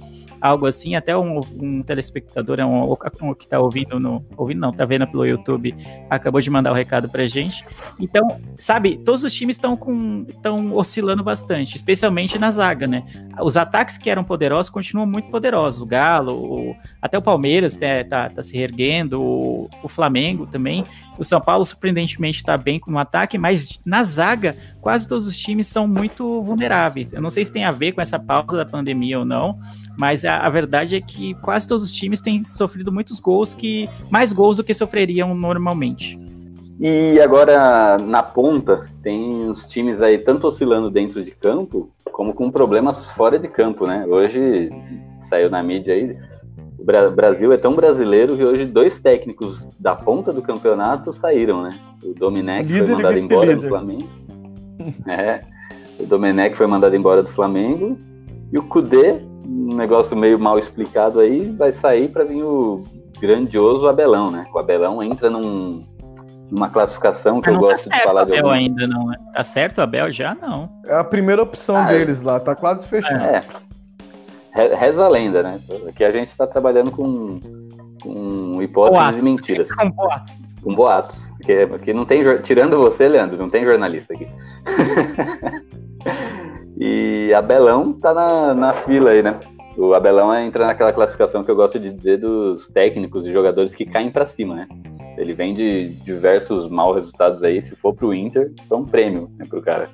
algo 0.45 0.67
assim. 0.67 0.95
Até 0.95 1.17
um, 1.17 1.40
um 1.59 1.83
telespectador, 1.83 2.61
é 2.61 2.67
um, 2.67 2.93
um, 2.93 3.35
que 3.35 3.49
tá 3.49 3.59
ouvindo 3.59 3.99
no. 3.99 4.23
Ouvindo 4.37 4.61
não, 4.61 4.73
tá 4.73 4.85
vendo 4.85 5.07
pelo 5.07 5.25
YouTube, 5.25 5.75
acabou 6.11 6.40
de 6.40 6.51
mandar 6.51 6.71
o 6.71 6.75
um 6.75 6.77
recado 6.77 7.09
pra 7.09 7.27
gente. 7.27 7.64
Então, 7.99 8.29
sabe, 8.59 8.99
todos 8.99 9.25
os 9.25 9.33
times 9.33 9.57
estão 9.57 9.75
com. 9.75 10.27
estão 10.29 10.75
oscilando 10.75 11.23
bastante, 11.25 11.77
especialmente 11.77 12.38
na 12.38 12.51
zaga, 12.51 12.87
né? 12.87 13.05
Os 13.40 13.57
ataques 13.57 13.97
que 13.97 14.11
eram 14.11 14.23
poderosos 14.23 14.69
continuam 14.69 15.07
muito 15.07 15.31
poderosos. 15.31 15.43
O 15.52 15.87
Galo, 15.87 16.33
o, 16.33 16.76
até 17.00 17.18
o 17.18 17.22
Palmeiras 17.22 17.76
tá, 17.76 17.87
tá, 18.09 18.28
tá 18.30 18.42
se 18.42 18.57
reerguendo, 18.57 19.20
o, 19.20 19.68
o 19.83 19.88
Flamengo 19.88 20.46
também. 20.46 20.85
O 21.18 21.24
São 21.24 21.40
Paulo, 21.40 21.64
surpreendentemente, 21.64 22.38
está 22.38 22.57
bem 22.57 22.80
com 22.80 22.92
o 22.92 22.98
ataque, 22.98 23.37
mas 23.37 23.80
na 23.85 24.02
zaga, 24.04 24.57
quase 24.80 25.07
todos 25.07 25.26
os 25.26 25.37
times 25.37 25.66
são 25.66 25.87
muito 25.87 26.42
vulneráveis. 26.42 27.12
Eu 27.12 27.20
não 27.20 27.30
sei 27.30 27.44
se 27.44 27.52
tem 27.52 27.64
a 27.64 27.70
ver 27.70 27.92
com 27.92 28.00
essa 28.00 28.18
pausa 28.18 28.57
da 28.57 28.64
pandemia 28.64 29.18
ou 29.18 29.24
não, 29.24 29.59
mas 29.98 30.24
a, 30.24 30.38
a, 30.38 30.50
verdade 30.50 30.96
é 30.96 31.00
que 31.00 31.35
quase 31.37 31.68
todos 31.68 31.85
os 31.85 31.92
times 31.92 32.20
têm 32.20 32.42
sofrido 32.44 32.90
muitos 32.90 33.20
gols, 33.20 33.54
que 33.54 33.88
mais 34.11 34.33
gols 34.33 34.57
do 34.57 34.64
que 34.64 34.74
sofreriam 34.74 35.35
normalmente. 35.35 36.18
E 36.80 37.20
agora, 37.20 37.98
na 37.98 38.22
ponta, 38.22 38.83
tem 39.02 39.48
os 39.48 39.64
times 39.64 40.02
aí 40.02 40.18
tanto 40.18 40.48
oscilando 40.48 40.90
dentro 40.90 41.22
de 41.22 41.30
campo, 41.30 41.88
como 42.11 42.35
com 42.35 42.50
problemas 42.50 43.09
fora 43.11 43.38
de 43.38 43.46
campo, 43.46 43.87
né? 43.87 44.04
Hoje, 44.07 44.70
saiu 45.28 45.50
na 45.50 45.62
mídia 45.62 45.94
aí, 45.94 46.16
o 46.78 46.84
Brasil 46.84 47.52
é 47.52 47.56
tão 47.56 47.74
brasileiro 47.74 48.37
que 48.37 48.44
hoje 48.44 48.66
dois 48.66 49.00
técnicos 49.00 49.66
da 49.78 49.94
ponta 49.94 50.32
do 50.32 50.42
campeonato 50.42 51.12
saíram, 51.12 51.62
né? 51.62 51.78
O 52.04 52.12
Domenech 52.12 52.68
foi 52.70 52.87
mandado 52.87 53.18
embora 53.18 53.46
líder. 53.46 53.62
do 53.62 53.68
Flamengo. 53.68 54.08
É, 55.06 55.40
o 56.00 56.04
Domenech 56.04 56.56
foi 56.56 56.66
mandado 56.66 56.96
embora 56.96 57.22
do 57.22 57.28
Flamengo 57.28 57.96
e 58.52 58.58
o 58.58 58.62
Cudê 58.64 59.20
um 59.46 59.76
negócio 59.76 60.16
meio 60.16 60.38
mal 60.38 60.58
explicado 60.58 61.20
aí, 61.20 61.54
vai 61.56 61.72
sair 61.72 62.08
para 62.08 62.24
vir 62.24 62.42
o 62.42 62.82
grandioso 63.20 63.87
Abelão, 63.88 64.30
né? 64.30 64.46
O 64.52 64.58
Abelão 64.58 65.02
entra 65.02 65.30
num, 65.30 65.87
numa 66.50 66.68
classificação 66.68 67.40
que 67.40 67.48
eu 67.48 67.54
tá 67.54 67.60
gosto 67.60 67.88
tá 67.88 67.96
de 67.96 68.02
falar 68.02 68.24
de 68.24 68.32
Abel 68.32 68.46
algum... 68.46 68.58
ainda 68.58 68.87
não, 68.87 69.06
né? 69.06 69.16
Tá 69.32 69.44
certo 69.44 69.78
o 69.78 69.82
Abel 69.82 70.10
já 70.10 70.34
não. 70.34 70.68
É 70.87 70.94
a 70.94 71.04
primeira 71.04 71.42
opção 71.42 71.76
ah, 71.76 71.87
deles 71.87 72.22
lá, 72.22 72.40
tá 72.40 72.54
quase 72.54 72.87
fechando. 72.88 73.22
É. 73.22 73.42
Reza 74.55 75.05
a 75.05 75.09
lenda, 75.09 75.43
né? 75.43 75.61
Aqui 75.88 76.05
a 76.05 76.12
gente 76.12 76.29
está 76.29 76.47
trabalhando 76.47 76.90
com, 76.90 77.40
com 78.03 78.62
hipóteses 78.62 78.99
boatos. 78.99 79.21
e 79.21 79.25
mentiras. 79.25 79.73
Com 79.73 79.90
boatos. 79.90 80.38
Com 80.62 80.75
boatos. 80.75 81.27
Porque, 81.38 81.67
porque 81.67 81.93
não 81.93 82.05
tem. 82.05 82.23
Tirando 82.43 82.79
você, 82.79 83.09
Leandro, 83.09 83.37
não 83.37 83.51
tem 83.51 83.64
jornalista 83.64 84.14
aqui. 84.14 84.29
E 86.77 87.33
Abelão 87.33 87.93
tá 87.93 88.12
na, 88.12 88.55
na 88.55 88.73
fila 88.73 89.11
aí, 89.11 89.23
né? 89.23 89.38
O 89.77 89.95
Abelão 89.95 90.37
entra 90.37 90.67
naquela 90.67 90.93
classificação 90.93 91.45
que 91.45 91.51
eu 91.51 91.57
gosto 91.57 91.79
de 91.79 91.90
dizer 91.90 92.19
dos 92.19 92.69
técnicos 92.69 93.27
e 93.27 93.33
jogadores 93.33 93.75
que 93.75 93.85
caem 93.85 94.11
para 94.11 94.27
cima, 94.27 94.55
né? 94.55 94.69
Ele 95.17 95.33
vem 95.33 95.55
de 95.55 95.90
diversos 96.05 96.69
maus 96.69 96.97
resultados 96.97 97.43
aí. 97.45 97.62
Se 97.62 97.77
for 97.77 97.95
pro 97.95 98.12
Inter, 98.12 98.53
é 98.69 98.75
um 98.75 98.85
prêmio 98.85 99.31
né, 99.38 99.47
pro 99.49 99.62
cara. 99.62 99.88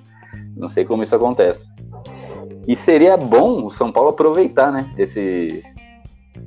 Não 0.56 0.70
sei 0.70 0.84
como 0.84 1.02
isso 1.02 1.14
acontece. 1.14 1.62
E 2.70 2.76
seria 2.76 3.16
bom 3.16 3.66
o 3.66 3.70
São 3.70 3.90
Paulo 3.90 4.10
aproveitar, 4.10 4.70
né? 4.70 4.88
Esse, 4.96 5.60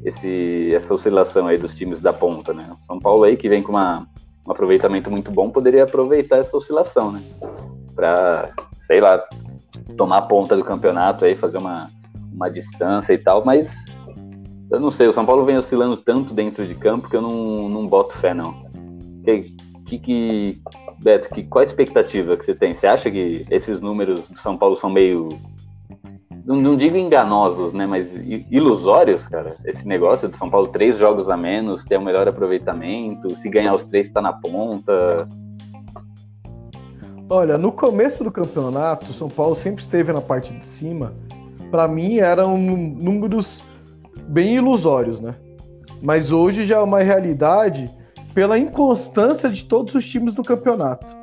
esse, 0.05 0.73
essa 0.73 0.93
oscilação 0.93 1.47
aí 1.47 1.57
dos 1.57 1.73
times 1.75 1.99
da 1.99 2.13
ponta, 2.13 2.53
né? 2.53 2.65
O 2.71 2.85
São 2.85 2.97
Paulo 2.97 3.25
aí 3.25 3.35
que 3.35 3.49
vem 3.49 3.61
com 3.61 3.73
uma, 3.73 4.07
um 4.47 4.51
aproveitamento 4.53 5.11
muito 5.11 5.29
bom 5.29 5.49
poderia 5.49 5.83
aproveitar 5.83 6.37
essa 6.37 6.55
oscilação, 6.55 7.11
né? 7.11 7.21
Para, 7.93 8.53
sei 8.87 9.01
lá, 9.01 9.21
tomar 9.97 10.19
a 10.19 10.21
ponta 10.21 10.55
do 10.55 10.63
campeonato 10.63 11.25
aí, 11.25 11.35
fazer 11.35 11.57
uma, 11.57 11.89
uma 12.33 12.49
distância 12.49 13.11
e 13.11 13.17
tal, 13.17 13.43
mas 13.43 13.75
eu 14.71 14.79
não 14.79 14.89
sei, 14.89 15.09
o 15.09 15.13
São 15.13 15.25
Paulo 15.25 15.43
vem 15.43 15.57
oscilando 15.57 15.97
tanto 15.97 16.33
dentro 16.33 16.65
de 16.65 16.73
campo 16.73 17.09
que 17.09 17.17
eu 17.17 17.21
não, 17.21 17.67
não 17.67 17.85
boto 17.85 18.17
fé, 18.19 18.33
não. 18.33 18.63
Que, 19.25 19.41
que, 19.85 19.99
que 19.99 20.61
Beto, 21.03 21.27
que, 21.27 21.43
qual 21.43 21.61
a 21.61 21.65
expectativa 21.65 22.37
que 22.37 22.45
você 22.45 22.55
tem? 22.55 22.73
Você 22.73 22.87
acha 22.87 23.11
que 23.11 23.45
esses 23.51 23.81
números 23.81 24.29
do 24.29 24.39
São 24.39 24.55
Paulo 24.55 24.77
são 24.77 24.89
meio 24.89 25.27
não, 26.45 26.57
não, 26.57 26.75
digo 26.75 26.97
enganosos, 26.97 27.71
né, 27.73 27.85
mas 27.85 28.07
ilusórios, 28.51 29.27
cara. 29.27 29.55
Esse 29.63 29.87
negócio 29.87 30.27
do 30.27 30.35
São 30.35 30.49
Paulo, 30.49 30.67
três 30.67 30.97
jogos 30.97 31.29
a 31.29 31.37
menos, 31.37 31.85
ter 31.85 31.97
um 31.97 32.03
melhor 32.03 32.27
aproveitamento, 32.27 33.35
se 33.37 33.49
ganhar 33.49 33.73
os 33.73 33.85
três, 33.85 34.09
tá 34.09 34.21
na 34.21 34.33
ponta. 34.33 35.27
Olha, 37.29 37.57
no 37.57 37.71
começo 37.71 38.23
do 38.23 38.31
campeonato, 38.31 39.11
o 39.11 39.13
São 39.13 39.29
Paulo 39.29 39.55
sempre 39.55 39.81
esteve 39.81 40.11
na 40.11 40.21
parte 40.21 40.53
de 40.53 40.65
cima. 40.65 41.13
Para 41.71 41.87
mim, 41.87 42.17
eram 42.17 42.57
números 42.57 43.63
bem 44.27 44.55
ilusórios, 44.55 45.21
né? 45.21 45.35
Mas 46.01 46.31
hoje 46.31 46.65
já 46.65 46.75
é 46.75 46.81
uma 46.81 46.99
realidade 46.99 47.89
pela 48.33 48.57
inconstância 48.57 49.49
de 49.49 49.63
todos 49.63 49.95
os 49.95 50.05
times 50.05 50.33
do 50.35 50.43
campeonato. 50.43 51.15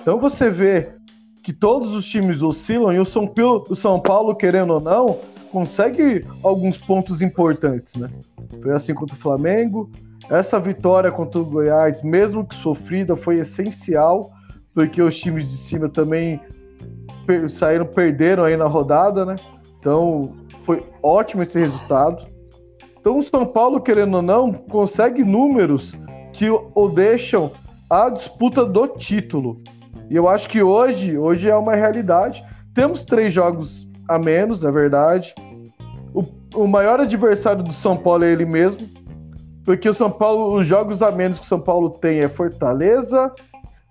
Então 0.00 0.20
você 0.20 0.48
vê 0.48 0.97
que 1.42 1.52
todos 1.52 1.92
os 1.92 2.06
times 2.06 2.42
oscilam 2.42 2.92
e 2.92 2.98
o 2.98 3.04
São, 3.04 3.26
Paulo, 3.26 3.64
o 3.68 3.76
São 3.76 4.00
Paulo, 4.00 4.34
querendo 4.34 4.74
ou 4.74 4.80
não, 4.80 5.18
consegue 5.50 6.24
alguns 6.42 6.78
pontos 6.78 7.22
importantes, 7.22 7.94
né? 7.96 8.10
Foi 8.62 8.72
assim 8.72 8.94
contra 8.94 9.14
o 9.16 9.18
Flamengo. 9.18 9.90
Essa 10.28 10.60
vitória 10.60 11.10
contra 11.10 11.40
o 11.40 11.44
Goiás, 11.44 12.02
mesmo 12.02 12.46
que 12.46 12.54
sofrida, 12.54 13.16
foi 13.16 13.36
essencial, 13.36 14.30
porque 14.74 15.00
os 15.00 15.18
times 15.18 15.50
de 15.50 15.56
cima 15.56 15.88
também 15.88 16.40
saíram, 17.48 17.86
perderam 17.86 18.44
aí 18.44 18.56
na 18.56 18.66
rodada, 18.66 19.24
né? 19.24 19.36
Então 19.78 20.34
foi 20.64 20.84
ótimo 21.02 21.42
esse 21.42 21.58
resultado. 21.58 22.26
Então 23.00 23.18
o 23.18 23.22
São 23.22 23.46
Paulo, 23.46 23.80
querendo 23.80 24.16
ou 24.16 24.22
não, 24.22 24.52
consegue 24.52 25.24
números 25.24 25.96
que 26.32 26.50
o 26.50 26.88
deixam 26.88 27.50
a 27.88 28.10
disputa 28.10 28.64
do 28.64 28.86
título. 28.86 29.60
E 30.10 30.16
eu 30.16 30.28
acho 30.28 30.48
que 30.48 30.62
hoje, 30.62 31.18
hoje 31.18 31.48
é 31.48 31.56
uma 31.56 31.74
realidade. 31.74 32.44
Temos 32.74 33.04
três 33.04 33.32
jogos 33.32 33.86
a 34.08 34.18
menos, 34.18 34.64
é 34.64 34.70
verdade. 34.70 35.34
O, 36.14 36.24
o 36.54 36.66
maior 36.66 37.00
adversário 37.00 37.62
do 37.62 37.72
São 37.72 37.96
Paulo 37.96 38.24
é 38.24 38.32
ele 38.32 38.46
mesmo. 38.46 38.88
Porque 39.64 39.88
o 39.88 39.92
São 39.92 40.10
Paulo, 40.10 40.56
os 40.56 40.66
jogos 40.66 41.02
a 41.02 41.12
menos 41.12 41.38
que 41.38 41.44
o 41.44 41.48
São 41.48 41.60
Paulo 41.60 41.90
tem 41.90 42.20
é 42.20 42.28
Fortaleza, 42.28 43.30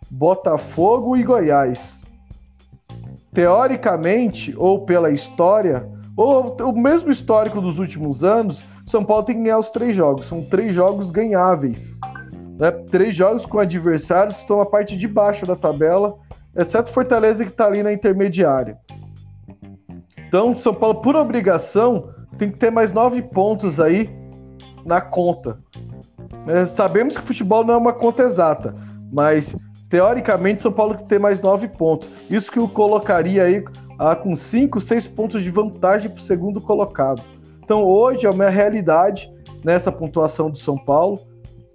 Botafogo 0.10 1.16
e 1.16 1.24
Goiás. 1.24 2.02
Teoricamente, 3.32 4.56
ou 4.58 4.86
pela 4.86 5.12
história, 5.12 5.88
ou 6.16 6.58
o 6.62 6.72
mesmo 6.72 7.12
histórico 7.12 7.62
dos 7.62 7.78
últimos 7.78 8.24
anos, 8.24 8.64
São 8.88 9.06
Paulo 9.06 9.24
tem 9.24 9.36
que 9.36 9.44
ganhar 9.44 9.60
os 9.60 9.70
três 9.70 9.96
jogos. 9.96 10.26
São 10.26 10.44
três 10.44 10.74
jogos 10.74 11.12
ganháveis. 11.12 12.00
Né? 12.58 12.72
Três 12.72 13.16
jogos 13.16 13.46
com 13.46 13.60
adversários 13.60 14.36
que 14.36 14.42
estão 14.42 14.58
na 14.58 14.66
parte 14.66 14.98
de 14.98 15.08
baixo 15.08 15.46
da 15.46 15.56
tabela, 15.56 16.16
exceto 16.56 16.92
Fortaleza 16.92 17.44
que 17.44 17.52
está 17.52 17.68
ali 17.68 17.84
na 17.84 17.94
intermediária. 17.94 18.78
Então, 20.28 20.56
São 20.56 20.74
Paulo, 20.74 21.02
por 21.02 21.16
obrigação, 21.16 22.10
tem 22.38 22.52
que 22.52 22.58
ter 22.58 22.72
mais 22.72 22.92
nove 22.92 23.22
pontos 23.22 23.80
aí 23.80 24.10
na 24.86 25.00
conta. 25.00 25.60
É, 26.48 26.66
sabemos 26.66 27.18
que 27.18 27.24
futebol 27.24 27.64
não 27.64 27.74
é 27.74 27.78
uma 27.78 27.94
conta 27.94 28.24
exata, 28.24 28.76
mas 29.12 29.56
teoricamente 29.90 30.62
São 30.62 30.72
Paulo 30.72 30.96
tem 30.96 31.04
que 31.04 31.10
ter 31.10 31.20
mais 31.20 31.42
nove 31.42 31.68
pontos. 31.68 32.10
Isso 32.30 32.52
que 32.52 32.60
o 32.60 32.68
colocaria 32.68 33.44
aí 33.44 33.64
ah, 34.00 34.16
com 34.16 34.36
cinco, 34.36 34.80
seis 34.80 35.08
pontos 35.08 35.44
de 35.44 35.52
vantagem 35.52 36.10
para 36.10 36.20
o 36.20 36.24
segundo 36.24 36.62
colocado. 36.62 37.22
Então 37.64 37.84
hoje 37.84 38.26
é 38.26 38.30
uma 38.30 38.50
realidade 38.50 39.30
nessa 39.64 39.92
pontuação 39.92 40.50
do 40.50 40.58
São 40.58 40.78
Paulo. 40.78 41.20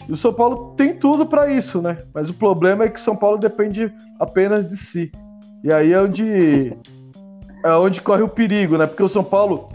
E 0.09 0.13
o 0.13 0.17
São 0.17 0.33
Paulo 0.33 0.75
tem 0.77 0.95
tudo 0.95 1.27
para 1.27 1.49
isso, 1.49 1.81
né? 1.81 1.99
Mas 2.15 2.29
o 2.29 2.35
problema 2.35 2.85
é 2.85 2.89
que 2.89 2.99
o 2.99 3.03
São 3.03 3.17
Paulo 3.17 3.39
depende 3.39 3.93
apenas 4.19 4.67
de 4.67 4.77
si. 4.77 5.13
E 5.63 5.73
aí 5.73 5.93
é 5.93 6.01
onde 6.01 6.77
é 7.65 7.77
onde 7.77 8.03
corre 8.03 8.23
o 8.23 8.29
perigo, 8.29 8.77
né? 8.77 8.87
Porque 8.87 9.03
o 9.03 9.09
São 9.09 9.23
Paulo, 9.23 9.69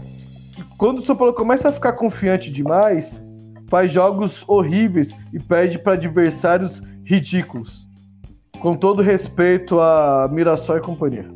quando 0.76 0.98
o 0.98 1.02
São 1.02 1.16
Paulo 1.16 1.32
começa 1.32 1.70
a 1.70 1.72
ficar 1.72 1.94
confiante 1.94 2.50
demais, 2.50 3.22
faz 3.68 3.90
jogos 3.90 4.44
horríveis 4.46 5.14
e 5.32 5.40
perde 5.40 5.78
para 5.78 5.94
adversários 5.94 6.82
ridículos. 7.04 7.86
Com 8.60 8.76
todo 8.76 9.02
respeito 9.02 9.80
a 9.80 10.28
Mirassol 10.30 10.78
e 10.78 10.80
companhia. 10.80 11.26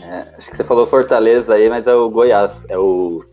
É, 0.00 0.20
acho 0.36 0.50
que 0.50 0.56
você 0.56 0.64
falou 0.64 0.86
Fortaleza 0.86 1.54
aí, 1.54 1.68
mas 1.68 1.86
é 1.86 1.94
o 1.94 2.08
Goiás, 2.08 2.64
é 2.68 2.78
o, 2.78 3.24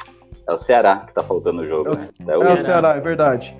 é 0.47 0.53
o 0.53 0.59
Ceará 0.59 1.03
que 1.07 1.13
tá 1.13 1.23
faltando 1.23 1.61
o 1.61 1.67
jogo, 1.67 1.89
é 1.89 1.91
o, 1.91 1.95
né? 1.95 2.07
É 2.27 2.37
o, 2.37 2.43
é 2.43 2.53
o 2.53 2.61
Ceará, 2.61 2.95
é 2.95 2.99
verdade. 2.99 3.55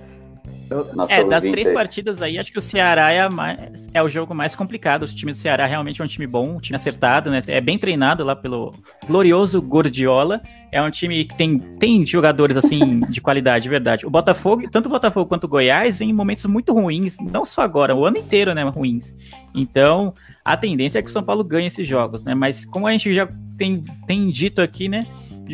É, 1.07 1.23
das 1.23 1.43
três 1.43 1.67
aí. 1.67 1.73
partidas 1.73 2.21
aí, 2.21 2.37
acho 2.37 2.51
que 2.51 2.59
o 2.59 2.61
Ceará 2.61 3.11
é, 3.11 3.27
mais, 3.27 3.87
é, 3.93 4.03
o 4.03 4.09
jogo 4.09 4.35
mais 4.35 4.55
complicado. 4.55 5.03
O 5.03 5.07
time 5.07 5.31
do 5.31 5.37
Ceará 5.37 5.65
realmente 5.65 6.01
é 6.01 6.05
um 6.05 6.07
time 6.07 6.27
bom, 6.27 6.55
um 6.55 6.59
time 6.59 6.75
acertado, 6.75 7.31
né? 7.31 7.41
É 7.47 7.59
bem 7.59 7.77
treinado 7.77 8.23
lá 8.23 8.35
pelo 8.35 8.73
glorioso 9.07 9.61
Gordiola. 9.61 10.41
É 10.71 10.79
um 10.81 10.91
time 10.91 11.25
que 11.25 11.35
tem, 11.35 11.57
tem 11.57 12.05
jogadores, 12.05 12.55
assim, 12.55 12.99
de 13.09 13.19
qualidade, 13.19 13.63
de 13.63 13.69
verdade. 13.69 14.05
O 14.05 14.09
Botafogo, 14.09 14.69
tanto 14.69 14.85
o 14.85 14.89
Botafogo 14.89 15.27
quanto 15.27 15.45
o 15.45 15.47
Goiás, 15.47 15.97
vem 15.97 16.11
em 16.11 16.13
momentos 16.13 16.45
muito 16.45 16.73
ruins, 16.73 17.17
não 17.19 17.43
só 17.43 17.61
agora, 17.61 17.95
o 17.95 18.05
ano 18.05 18.17
inteiro, 18.17 18.53
né? 18.53 18.63
Ruins. 18.63 19.15
Então, 19.55 20.13
a 20.45 20.55
tendência 20.55 20.99
é 20.99 21.01
que 21.01 21.09
o 21.09 21.11
São 21.13 21.23
Paulo 21.23 21.43
ganhe 21.43 21.67
esses 21.67 21.87
jogos, 21.87 22.23
né? 22.23 22.35
Mas 22.35 22.63
como 22.65 22.85
a 22.85 22.91
gente 22.91 23.11
já 23.13 23.27
tem, 23.57 23.83
tem 24.05 24.29
dito 24.29 24.61
aqui, 24.61 24.87
né? 24.87 25.05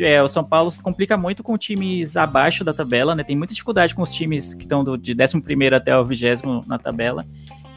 É, 0.04 0.22
o 0.22 0.28
São 0.28 0.44
Paulo 0.44 0.70
se 0.72 0.80
complica 0.80 1.18
muito 1.18 1.44
com 1.44 1.58
times 1.58 2.18
abaixo 2.18 2.64
da 2.64 2.74
tabela, 2.74 3.16
né? 3.16 3.24
Tem 3.24 3.36
muita 3.36 3.54
dificuldade 3.54 3.94
com 3.94 4.02
os 4.02 4.12
times 4.12 4.54
que 4.54 4.64
estão 4.64 4.84
de 4.98 5.14
11 5.14 5.74
até 5.74 5.98
o 5.98 6.04
20 6.04 6.42
na 6.68 6.78
tabela. 6.78 7.26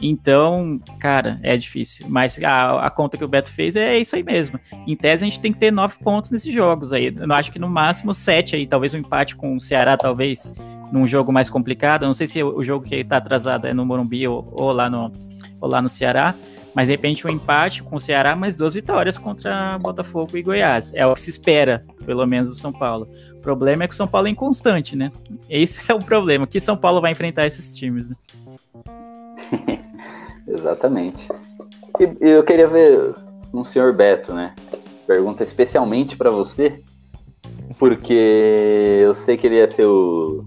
Então, 0.01 0.79
cara, 0.97 1.39
é 1.43 1.57
difícil. 1.57 2.05
Mas 2.07 2.41
a, 2.41 2.85
a, 2.85 2.89
conta 2.89 3.17
que 3.17 3.23
o 3.23 3.27
Beto 3.27 3.49
fez 3.49 3.75
é 3.75 3.97
isso 3.97 4.15
aí 4.15 4.23
mesmo. 4.23 4.59
Em 4.87 4.95
tese, 4.95 5.25
a 5.25 5.27
gente 5.27 5.41
tem 5.41 5.51
que 5.51 5.59
ter 5.59 5.71
nove 5.71 5.95
pontos 6.01 6.31
nesses 6.31 6.53
jogos 6.53 6.93
aí. 6.93 7.13
Eu 7.15 7.33
acho 7.33 7.51
que 7.51 7.59
no 7.59 7.67
máximo 7.67 8.13
sete 8.13 8.55
aí, 8.55 8.65
talvez 8.65 8.93
um 8.93 8.97
empate 8.97 9.35
com 9.35 9.57
o 9.57 9.61
Ceará, 9.61 9.97
talvez, 9.97 10.49
num 10.91 11.05
jogo 11.05 11.33
mais 11.33 11.49
complicado. 11.49 12.03
Eu 12.03 12.07
não 12.07 12.13
sei 12.13 12.27
se 12.27 12.41
o 12.41 12.63
jogo 12.63 12.85
que 12.85 12.95
está 12.95 13.17
atrasado 13.17 13.67
é 13.67 13.73
no 13.73 13.85
Morumbi 13.85 14.25
ou, 14.27 14.47
ou, 14.53 14.71
lá 14.71 14.89
no, 14.89 15.11
ou 15.59 15.69
lá 15.69 15.81
no 15.81 15.89
Ceará. 15.89 16.33
Mas 16.73 16.87
de 16.87 16.93
repente 16.93 17.25
um 17.25 17.29
empate 17.29 17.83
com 17.83 17.95
o 17.95 17.99
Ceará, 17.99 18.35
mais 18.35 18.55
duas 18.55 18.73
vitórias 18.73 19.17
contra 19.17 19.77
Botafogo 19.79 20.37
e 20.37 20.41
Goiás. 20.41 20.91
É 20.93 21.05
o 21.05 21.13
que 21.13 21.21
se 21.21 21.29
espera, 21.29 21.83
pelo 22.05 22.25
menos, 22.25 22.49
do 22.49 22.55
São 22.55 22.71
Paulo. 22.71 23.07
O 23.33 23.39
problema 23.39 23.83
é 23.83 23.87
que 23.87 23.93
o 23.93 23.97
São 23.97 24.07
Paulo 24.07 24.27
é 24.27 24.31
inconstante, 24.31 24.95
né? 24.95 25.11
Esse 25.49 25.81
é 25.91 25.93
o 25.93 25.99
problema. 25.99 26.45
Que 26.45 26.59
São 26.59 26.77
Paulo 26.77 27.01
vai 27.01 27.11
enfrentar 27.11 27.45
esses 27.45 27.75
times, 27.75 28.07
né? 28.07 28.15
Exatamente. 30.47 31.27
E 31.99 32.29
eu 32.29 32.43
queria 32.43 32.67
ver 32.67 33.13
um 33.53 33.65
senhor 33.65 33.93
Beto, 33.93 34.33
né? 34.33 34.53
Pergunta 35.05 35.43
especialmente 35.43 36.15
para 36.15 36.29
você, 36.29 36.81
porque 37.77 38.13
eu 39.01 39.13
sei 39.13 39.37
que 39.37 39.47
ele 39.47 39.59
é 39.59 39.69
seu 39.69 40.45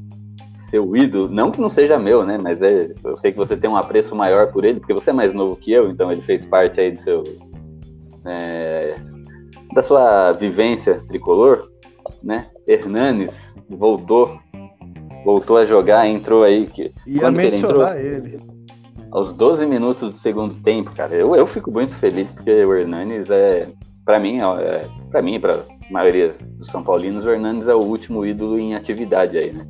seu 0.73 0.97
ídolo, 0.97 1.29
não 1.29 1.51
que 1.51 1.61
não 1.61 1.69
seja 1.69 1.99
meu, 1.99 2.25
né? 2.25 2.39
Mas 2.41 2.63
é, 2.63 2.91
eu 3.05 3.15
sei 3.15 3.31
que 3.31 3.37
você 3.37 3.55
tem 3.55 3.69
um 3.69 3.77
apreço 3.77 4.17
maior 4.17 4.51
por 4.51 4.65
ele, 4.65 4.81
porque 4.81 4.95
você 4.95 5.11
é 5.11 5.13
mais 5.13 5.35
novo 5.35 5.55
que 5.55 5.71
eu, 5.71 5.91
então 5.91 6.11
ele 6.11 6.23
fez 6.23 6.47
parte 6.47 6.81
aí 6.81 6.93
do 6.93 6.99
seu. 6.99 7.23
É, 8.25 8.95
da 9.75 9.83
sua 9.83 10.33
vivência 10.33 10.99
tricolor, 11.07 11.69
né? 12.23 12.47
Hernanes 12.67 13.31
voltou, 13.69 14.39
voltou 15.27 15.59
a 15.59 15.67
jogar, 15.67 16.09
entrou 16.09 16.43
aí. 16.43 16.67
Que, 16.67 16.91
Ia 17.07 17.31
mencionar 17.31 17.99
ele, 18.01 18.27
entrou, 18.27 18.39
ele. 18.39 18.53
Aos 19.11 19.35
12 19.35 19.67
minutos 19.67 20.11
do 20.11 20.17
segundo 20.17 20.55
tempo, 20.63 20.91
cara, 20.95 21.15
eu, 21.15 21.37
eu 21.37 21.47
fico 21.47 21.71
muito 21.71 21.95
feliz 21.97 22.31
porque 22.31 22.65
o 22.65 22.75
Hernanes 22.75 23.29
é, 23.29 23.69
para 24.07 24.19
mim, 24.19 24.39
é, 24.41 24.89
para 25.11 25.21
mim, 25.21 25.39
para 25.39 25.65
maioria 25.91 26.35
dos 26.57 26.69
São 26.69 26.83
Paulinos, 26.83 27.27
o 27.27 27.31
Hernanes 27.31 27.69
é 27.69 27.75
o 27.75 27.83
último 27.83 28.25
ídolo 28.25 28.59
em 28.59 28.75
atividade 28.75 29.37
aí, 29.37 29.53
né? 29.53 29.67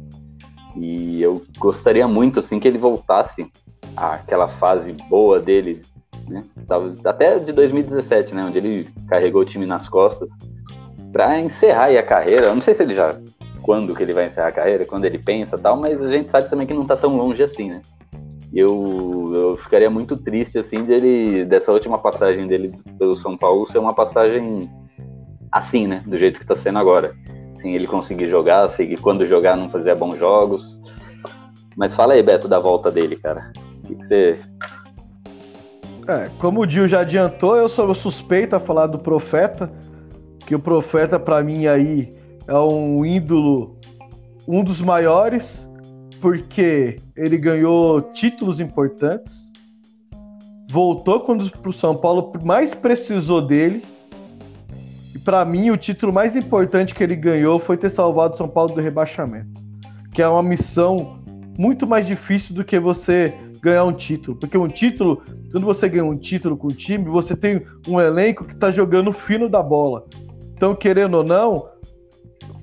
E 0.77 1.23
eu 1.23 1.43
gostaria 1.59 2.07
muito 2.09 2.41
assim 2.41 2.59
que 2.59 2.67
ele 2.67 2.79
voltasse 2.79 3.47
àquela 3.97 4.49
fase 4.49 4.93
boa 5.09 5.39
dele, 5.39 5.83
né? 6.29 6.45
Até 7.05 7.39
de 7.39 7.53
2017, 7.53 8.35
né, 8.35 8.45
onde 8.45 8.59
ele 8.59 8.89
carregou 9.09 9.43
o 9.43 9.45
time 9.45 9.67
nas 9.67 9.89
costas 9.89 10.29
para 11.13 11.39
encerrar 11.39 11.91
a 11.91 12.03
carreira. 12.03 12.47
Eu 12.47 12.55
não 12.55 12.63
sei 12.63 12.75
se 12.75 12.83
ele 12.83 12.95
já 12.95 13.19
quando 13.63 13.95
que 13.95 14.03
ele 14.03 14.13
vai 14.13 14.27
encerrar 14.27 14.49
a 14.49 14.53
carreira, 14.53 14.85
quando 14.85 15.05
ele 15.05 15.19
pensa, 15.19 15.57
tal, 15.57 15.77
mas 15.77 16.01
a 16.01 16.11
gente 16.11 16.31
sabe 16.31 16.51
também 16.51 16.67
que 16.67 16.75
não 16.75 16.85
tá 16.85 16.97
tão 16.97 17.17
longe 17.17 17.43
assim, 17.45 17.71
né? 17.71 17.81
Eu, 18.53 19.31
eu 19.33 19.57
ficaria 19.57 19.89
muito 19.89 20.17
triste 20.17 20.59
assim 20.59 20.85
dele 20.85 21.45
dessa 21.45 21.73
última 21.73 21.97
passagem 21.99 22.47
dele 22.47 22.75
pelo 22.99 23.17
São 23.17 23.37
Paulo 23.37 23.67
ser 23.67 23.79
uma 23.79 23.95
passagem 23.95 24.69
assim, 25.51 25.87
né, 25.87 26.03
do 26.07 26.19
jeito 26.19 26.41
que 26.41 26.47
tá 26.47 26.57
sendo 26.57 26.79
agora 26.79 27.15
assim, 27.63 27.75
ele 27.75 27.87
conseguir 27.87 28.29
jogar, 28.29 28.69
seguir 28.71 28.97
quando 28.99 29.25
jogar 29.25 29.57
não 29.57 29.69
fazer 29.69 29.95
bons 29.95 30.19
jogos. 30.19 30.81
Mas 31.77 31.95
fala 31.95 32.15
aí, 32.15 32.23
Beto, 32.23 32.49
da 32.49 32.59
volta 32.59 32.91
dele, 32.91 33.17
cara. 33.17 33.53
O 33.83 33.87
que, 33.87 33.95
que 33.95 34.07
você. 34.07 34.39
É, 36.09 36.29
como 36.39 36.61
o 36.61 36.67
Dio 36.67 36.89
já 36.89 37.01
adiantou, 37.01 37.57
eu 37.57 37.69
sou 37.69 37.95
suspeito 37.95 38.57
a 38.57 38.61
falar 38.61 38.89
do 38.89 38.99
Profeta, 38.99 39.73
que 40.45 40.55
o 40.55 40.59
Profeta, 40.59 41.19
para 41.19 41.43
mim, 41.43 41.67
aí 41.67 42.13
é 42.49 42.59
um 42.59 43.07
ídolo, 43.07 43.79
um 44.47 44.65
dos 44.65 44.83
maiores, 44.83 45.69
porque 46.21 46.97
ele 47.17 47.39
ganhou 47.39 48.03
títulos 48.03 48.59
importantes, 48.59 49.53
voltou 50.69 51.21
quando 51.21 51.51
o 51.65 51.73
São 51.73 51.97
Paulo 51.97 52.33
mais 52.43 52.75
precisou 52.75 53.41
dele, 53.41 53.83
para 55.25 55.45
mim 55.45 55.71
o 55.71 55.77
título 55.77 56.13
mais 56.13 56.37
importante 56.37 56.95
que 56.95 57.03
ele 57.03 57.17
ganhou 57.17 57.59
foi 57.59 57.77
ter 57.77 57.91
salvado 57.91 58.37
São 58.37 58.49
Paulo 58.49 58.75
do 58.75 58.81
rebaixamento, 58.81 59.61
que 60.13 60.23
é 60.23 60.29
uma 60.29 60.43
missão 60.43 61.23
muito 61.59 61.87
mais 61.87 62.07
difícil 62.07 62.55
do 62.55 62.65
que 62.65 62.79
você 62.79 63.35
ganhar 63.61 63.85
um 63.85 63.93
título. 63.93 64.37
Porque 64.37 64.59
um 64.59 64.69
título, 64.69 65.23
quando 65.51 65.65
você 65.65 65.89
ganha 65.89 66.05
um 66.05 66.17
título 66.17 66.57
com 66.57 66.67
o 66.67 66.73
time, 66.73 67.05
você 67.05 67.37
tem 67.37 67.63
um 67.87 68.01
elenco 68.01 68.45
que 68.45 68.55
está 68.55 68.73
jogando 68.73 69.13
fino 69.13 69.49
da 69.49 69.63
bola. 69.63 70.05
Então, 70.55 70.75
querendo 70.75 71.15
ou 71.15 71.25
não, 71.25 71.69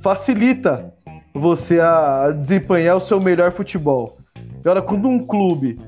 facilita 0.01 0.93
você 1.33 1.79
a 1.79 2.31
desempenhar 2.31 2.97
o 2.97 3.01
seu 3.01 3.19
melhor 3.19 3.51
futebol. 3.51 4.17
Agora, 4.59 4.81
quando 4.81 5.07
um 5.07 5.19
clube 5.19 5.79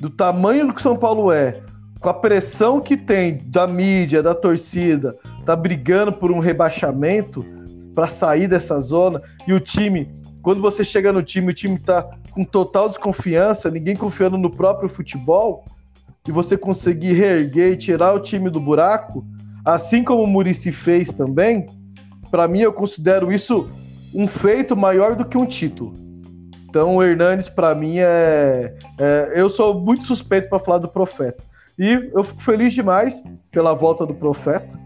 do 0.00 0.10
tamanho 0.10 0.66
do 0.66 0.74
que 0.74 0.82
São 0.82 0.96
Paulo 0.96 1.32
é, 1.32 1.62
com 2.00 2.08
a 2.08 2.14
pressão 2.14 2.80
que 2.80 2.96
tem 2.96 3.38
da 3.46 3.66
mídia, 3.66 4.22
da 4.22 4.34
torcida, 4.34 5.16
tá 5.44 5.56
brigando 5.56 6.12
por 6.12 6.30
um 6.30 6.38
rebaixamento 6.38 7.44
para 7.94 8.08
sair 8.08 8.46
dessa 8.46 8.80
zona 8.80 9.20
e 9.46 9.52
o 9.52 9.60
time, 9.60 10.10
quando 10.42 10.60
você 10.60 10.84
chega 10.84 11.12
no 11.12 11.22
time, 11.22 11.50
o 11.50 11.54
time 11.54 11.78
tá 11.78 12.08
com 12.30 12.44
total 12.44 12.88
desconfiança, 12.88 13.70
ninguém 13.70 13.96
confiando 13.96 14.38
no 14.38 14.50
próprio 14.50 14.88
futebol, 14.88 15.64
e 16.26 16.32
você 16.32 16.56
conseguir 16.56 17.14
reerguer 17.14 17.72
e 17.72 17.76
tirar 17.76 18.12
o 18.14 18.20
time 18.20 18.50
do 18.50 18.60
buraco, 18.60 19.24
assim 19.64 20.04
como 20.04 20.22
o 20.22 20.26
Murici 20.26 20.70
fez 20.70 21.12
também, 21.14 21.66
para 22.30 22.46
mim 22.46 22.60
eu 22.60 22.72
considero 22.72 23.32
isso 23.32 23.68
um 24.14 24.28
feito 24.28 24.76
maior 24.76 25.16
do 25.16 25.24
que 25.24 25.36
um 25.36 25.46
título. 25.46 25.94
Então 26.68 26.96
o 26.96 27.02
Hernanes 27.02 27.48
para 27.48 27.74
mim 27.74 27.98
é, 27.98 28.74
é, 28.98 29.32
eu 29.34 29.50
sou 29.50 29.80
muito 29.80 30.04
suspeito 30.04 30.48
para 30.48 30.58
falar 30.58 30.78
do 30.78 30.88
Profeta. 30.88 31.42
E 31.78 32.10
eu 32.14 32.22
fico 32.22 32.42
feliz 32.42 32.72
demais 32.72 33.22
pela 33.50 33.74
volta 33.74 34.06
do 34.06 34.14
Profeta, 34.14 34.78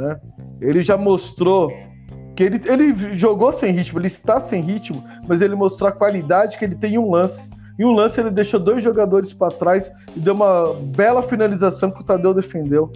né? 0.00 0.18
Ele 0.60 0.82
já 0.82 0.96
mostrou 0.96 1.70
que 2.34 2.42
ele, 2.42 2.60
ele 2.64 3.14
jogou 3.16 3.52
sem 3.52 3.72
ritmo, 3.72 3.98
ele 3.98 4.06
está 4.06 4.40
sem 4.40 4.62
ritmo, 4.62 5.04
mas 5.28 5.42
ele 5.42 5.54
mostrou 5.54 5.88
a 5.88 5.92
qualidade 5.92 6.56
que 6.56 6.64
ele 6.64 6.74
tem 6.74 6.94
em 6.94 6.98
um 6.98 7.10
lance. 7.10 7.50
Em 7.78 7.84
um 7.84 7.92
lance 7.92 8.20
ele 8.20 8.30
deixou 8.30 8.58
dois 8.58 8.82
jogadores 8.82 9.32
para 9.32 9.52
trás 9.52 9.90
e 10.16 10.20
deu 10.20 10.34
uma 10.34 10.74
bela 10.74 11.22
finalização 11.22 11.90
que 11.90 12.00
o 12.00 12.04
Tadeu 12.04 12.32
defendeu. 12.32 12.90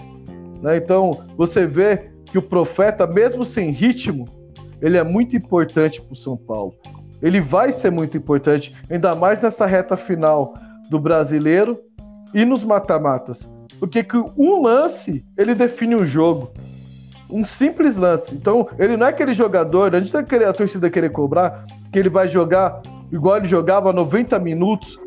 Né? 0.62 0.78
Então 0.78 1.24
você 1.36 1.66
vê 1.66 2.10
que 2.24 2.38
o 2.38 2.42
Profeta, 2.42 3.06
mesmo 3.06 3.44
sem 3.44 3.70
ritmo, 3.70 4.24
ele 4.80 4.96
é 4.96 5.04
muito 5.04 5.36
importante 5.36 6.00
para 6.00 6.12
o 6.12 6.16
São 6.16 6.36
Paulo. 6.36 6.74
Ele 7.22 7.40
vai 7.40 7.70
ser 7.70 7.90
muito 7.90 8.16
importante, 8.16 8.74
ainda 8.90 9.14
mais 9.14 9.40
nessa 9.40 9.66
reta 9.66 9.96
final 9.96 10.54
do 10.90 10.98
brasileiro 10.98 11.78
e 12.34 12.44
nos 12.44 12.64
mata-matas. 12.64 13.50
Porque 13.78 14.04
um 14.36 14.62
lance 14.62 15.24
ele 15.36 15.54
define 15.54 15.94
um 15.94 16.04
jogo 16.04 16.52
um 17.30 17.44
simples 17.44 17.96
lance. 17.96 18.34
Então, 18.34 18.68
ele 18.78 18.96
não 18.96 19.06
é 19.06 19.10
aquele 19.10 19.34
jogador, 19.34 19.94
a 19.94 20.00
gente 20.00 20.12
tá 20.12 20.22
querendo 20.22 20.48
a 20.48 20.52
torcida 20.52 20.90
querer 20.90 21.10
cobrar, 21.10 21.64
que 21.92 21.98
ele 21.98 22.08
vai 22.08 22.28
jogar 22.28 22.82
igual 23.12 23.36
ele 23.36 23.46
jogava 23.46 23.92
90 23.92 24.38
minutos 24.38 24.98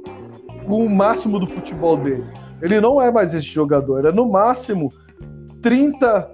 com 0.66 0.86
o 0.86 0.90
máximo 0.90 1.40
do 1.40 1.48
futebol 1.48 1.98
dele. 1.98 2.26
Ele 2.62 2.80
não 2.80 3.02
é 3.02 3.12
mais 3.12 3.34
esse 3.34 3.48
jogador, 3.48 4.06
é 4.06 4.12
no 4.12 4.30
máximo 4.30 4.92
30 5.62 6.32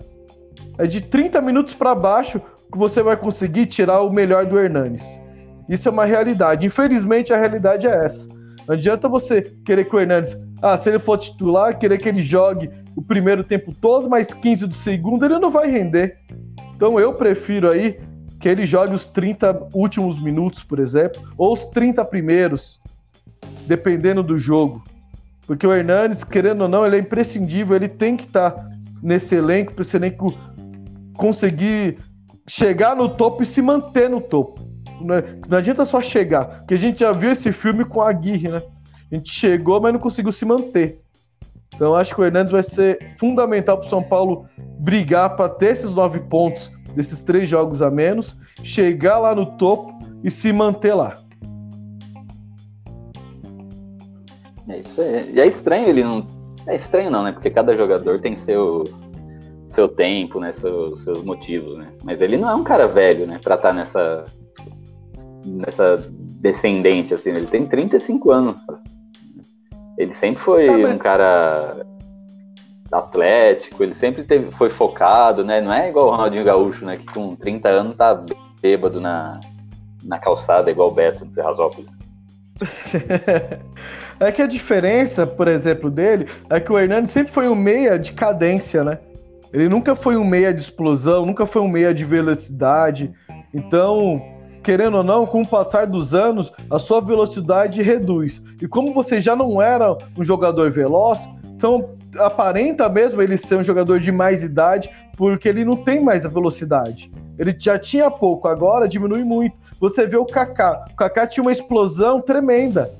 é 0.78 0.88
de 0.88 1.02
30 1.02 1.42
minutos 1.42 1.74
para 1.74 1.94
baixo 1.94 2.42
que 2.72 2.78
você 2.78 3.04
vai 3.04 3.16
conseguir 3.16 3.68
tirar 3.68 4.02
o 4.02 4.12
melhor 4.12 4.46
do 4.46 4.60
Hernanes. 4.60 5.22
Isso 5.70 5.88
é 5.88 5.92
uma 5.92 6.06
realidade. 6.06 6.66
Infelizmente 6.66 7.32
a 7.32 7.38
realidade 7.38 7.88
é 7.88 8.06
essa. 8.06 8.28
Não 8.68 8.76
adianta 8.76 9.08
você 9.08 9.42
querer 9.66 9.86
que 9.86 9.96
o 9.96 10.00
Hernandes, 10.00 10.36
ah, 10.64 10.78
se 10.78 10.90
ele 10.90 10.98
for 10.98 11.18
titular, 11.18 11.78
querer 11.78 11.98
que 11.98 12.08
ele 12.08 12.22
jogue 12.22 12.70
o 12.96 13.02
primeiro 13.02 13.44
tempo 13.44 13.76
todo, 13.76 14.10
mais 14.10 14.34
15 14.34 14.66
do 14.68 14.74
segundo, 14.74 15.26
ele 15.26 15.38
não 15.38 15.52
vai 15.52 15.70
render. 15.70 16.18
Então 16.74 16.98
eu 16.98 17.14
prefiro 17.14 17.70
aí 17.70 18.00
que 18.40 18.48
ele 18.48 18.66
jogue 18.66 18.94
os 18.94 19.06
30 19.06 19.68
últimos 19.74 20.18
minutos, 20.18 20.64
por 20.64 20.80
exemplo, 20.80 21.22
ou 21.38 21.52
os 21.52 21.66
30 21.66 22.06
primeiros, 22.06 22.80
dependendo 23.68 24.24
do 24.24 24.38
jogo. 24.38 24.82
Porque 25.46 25.68
o 25.68 25.74
Hernanes, 25.74 26.24
querendo 26.24 26.62
ou 26.62 26.70
não, 26.70 26.86
ele 26.86 26.96
é 26.96 27.00
imprescindível, 27.00 27.76
ele 27.76 27.90
tem 27.90 28.16
que 28.16 28.24
estar 28.24 28.52
tá 28.52 28.70
nesse 29.02 29.36
elenco 29.36 29.74
para 29.74 29.82
esse 29.82 29.98
elenco 29.98 30.34
conseguir 31.18 31.98
chegar 32.48 32.96
no 32.96 33.10
topo 33.10 33.44
e 33.44 33.46
se 33.46 33.62
manter 33.62 34.10
no 34.10 34.22
topo. 34.22 34.62
É, 35.12 35.50
não 35.50 35.58
adianta 35.58 35.84
só 35.84 36.00
chegar, 36.00 36.46
porque 36.60 36.76
a 36.76 36.78
gente 36.78 37.02
já 37.02 37.12
viu 37.12 37.34
esse 37.34 37.52
filme 37.52 37.84
com 37.84 38.00
a 38.00 38.10
Aguirre, 38.10 38.48
né? 38.48 38.62
A 39.14 39.16
gente 39.16 39.32
chegou, 39.32 39.80
mas 39.80 39.94
não 39.94 40.00
conseguiu 40.00 40.32
se 40.32 40.44
manter. 40.44 41.00
Então 41.76 41.94
acho 41.94 42.16
que 42.16 42.22
o 42.22 42.26
Hernandes 42.26 42.52
vai 42.52 42.64
ser 42.64 43.14
fundamental 43.20 43.78
para 43.78 43.86
o 43.86 43.90
São 43.90 44.02
Paulo 44.02 44.48
brigar 44.80 45.36
para 45.36 45.50
ter 45.50 45.68
esses 45.68 45.94
nove 45.94 46.20
pontos 46.20 46.72
desses 46.96 47.22
três 47.22 47.48
jogos 47.48 47.84
a 47.84 47.92
menos, 47.92 48.36
chegar 48.64 49.20
lá 49.20 49.36
no 49.36 49.46
topo 49.58 49.94
e 50.24 50.32
se 50.32 50.52
manter 50.52 50.96
lá. 50.96 51.16
É 54.68 54.80
isso 54.80 55.00
aí. 55.00 55.32
E 55.36 55.40
é 55.40 55.46
estranho 55.46 55.90
ele 55.90 56.04
não. 56.04 56.26
É 56.66 56.76
estranho 56.76 57.12
não, 57.12 57.24
né? 57.24 57.34
Porque 57.34 57.52
cada 57.52 57.78
jogador 57.78 58.20
tem 58.20 58.36
seu 58.36 58.84
seu 59.70 59.88
tempo, 59.88 60.40
né? 60.40 60.54
Seu, 60.54 60.98
seus 60.98 61.24
motivos, 61.24 61.78
né? 61.78 61.92
Mas 62.04 62.20
ele 62.20 62.38
não 62.38 62.50
é 62.50 62.56
um 62.56 62.64
cara 62.64 62.88
velho, 62.88 63.28
né? 63.28 63.40
Pra 63.44 63.56
estar 63.56 63.70
tá 63.70 63.74
nessa 63.76 64.26
nessa 65.46 65.98
descendente 66.42 67.14
assim. 67.14 67.30
Ele 67.30 67.46
tem 67.46 67.68
35 67.68 68.32
anos. 68.32 68.62
Ele 69.98 70.14
sempre 70.14 70.42
foi 70.42 70.68
tá, 70.68 70.90
um 70.90 70.98
cara 70.98 71.86
atlético, 72.92 73.84
ele 73.84 73.96
sempre 73.96 74.24
teve, 74.24 74.52
foi 74.52 74.70
focado, 74.70 75.44
né? 75.44 75.62
Não 75.62 75.74
é 75.74 75.90
igual 75.90 76.08
o 76.08 76.12
Ronaldinho 76.12 76.44
Gaúcho, 76.44 76.86
né? 76.86 76.96
Que 76.96 77.06
com 77.14 77.36
30 77.36 77.70
anos 77.70 77.96
tá 77.96 78.20
bêbado 78.62 79.02
na, 79.02 79.40
na 80.04 80.20
calçada, 80.20 80.70
igual 80.70 80.90
o 80.90 80.94
Beto 80.94 81.26
de 81.26 81.34
Ferrazópolis. 81.34 81.90
é 84.20 84.32
que 84.32 84.42
a 84.42 84.48
diferença, 84.48 85.26
por 85.26 85.48
exemplo, 85.48 85.90
dele 85.90 86.28
é 86.50 86.60
que 86.60 86.72
o 86.72 86.78
Hernani 86.78 87.08
sempre 87.08 87.34
foi 87.34 87.48
um 87.48 87.56
meia 87.56 87.98
de 87.98 88.14
cadência, 88.14 88.84
né? 88.84 89.00
Ele 89.52 89.70
nunca 89.70 89.96
foi 89.96 90.16
um 90.16 90.26
meia 90.26 90.54
de 90.54 90.62
explosão, 90.62 91.26
nunca 91.26 91.46
foi 91.46 91.62
um 91.62 91.68
meia 91.68 91.94
de 91.94 92.04
velocidade. 92.04 93.14
Então, 93.54 94.20
querendo 94.64 94.98
ou 94.98 95.04
não, 95.04 95.26
com 95.26 95.42
o 95.42 95.48
passar 95.48 95.86
dos 95.86 96.16
anos, 96.16 96.52
a 96.72 96.80
sua 96.80 97.02
velocidade 97.02 97.82
reduz. 97.82 98.42
E 98.62 98.68
como 98.68 98.94
você 98.94 99.22
já 99.22 99.36
não 99.36 99.62
era 99.62 99.96
um 100.18 100.24
jogador 100.24 100.72
veloz, 100.72 101.30
então 101.56 101.90
aparenta 102.18 102.88
mesmo 102.90 103.22
ele 103.22 103.38
ser 103.38 103.58
um 103.58 103.64
jogador 103.64 104.00
de 104.00 104.12
mais 104.12 104.42
idade, 104.42 104.90
porque 105.18 105.50
ele 105.50 105.66
não 105.66 105.76
tem 105.76 106.02
mais 106.02 106.26
a 106.26 106.30
velocidade. 106.30 107.12
Ele 107.38 107.56
já 107.58 107.78
tinha 107.78 108.10
pouco, 108.10 108.48
agora 108.48 108.88
diminui 108.88 109.24
muito. 109.24 109.60
Você 109.80 110.08
vê 110.08 110.18
o 110.18 110.26
Kaká. 110.26 110.86
O 110.92 110.96
Kaká 110.96 111.28
tinha 111.28 111.44
uma 111.44 111.52
explosão 111.52 112.22
tremenda. 112.22 112.92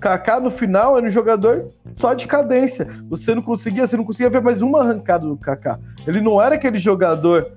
Kaká 0.00 0.38
no 0.38 0.50
final 0.50 0.96
era 0.96 1.06
um 1.06 1.10
jogador 1.10 1.68
só 1.96 2.14
de 2.14 2.26
cadência. 2.26 2.86
Você 3.08 3.34
não 3.34 3.42
conseguia, 3.42 3.86
você 3.86 3.96
não 3.96 4.04
conseguia 4.04 4.30
ver 4.30 4.42
mais 4.42 4.62
uma 4.62 4.80
arrancada 4.80 5.26
do 5.26 5.36
Kaká. 5.36 5.78
Ele 6.06 6.20
não 6.20 6.40
era 6.40 6.54
aquele 6.54 6.78
jogador 6.78 7.50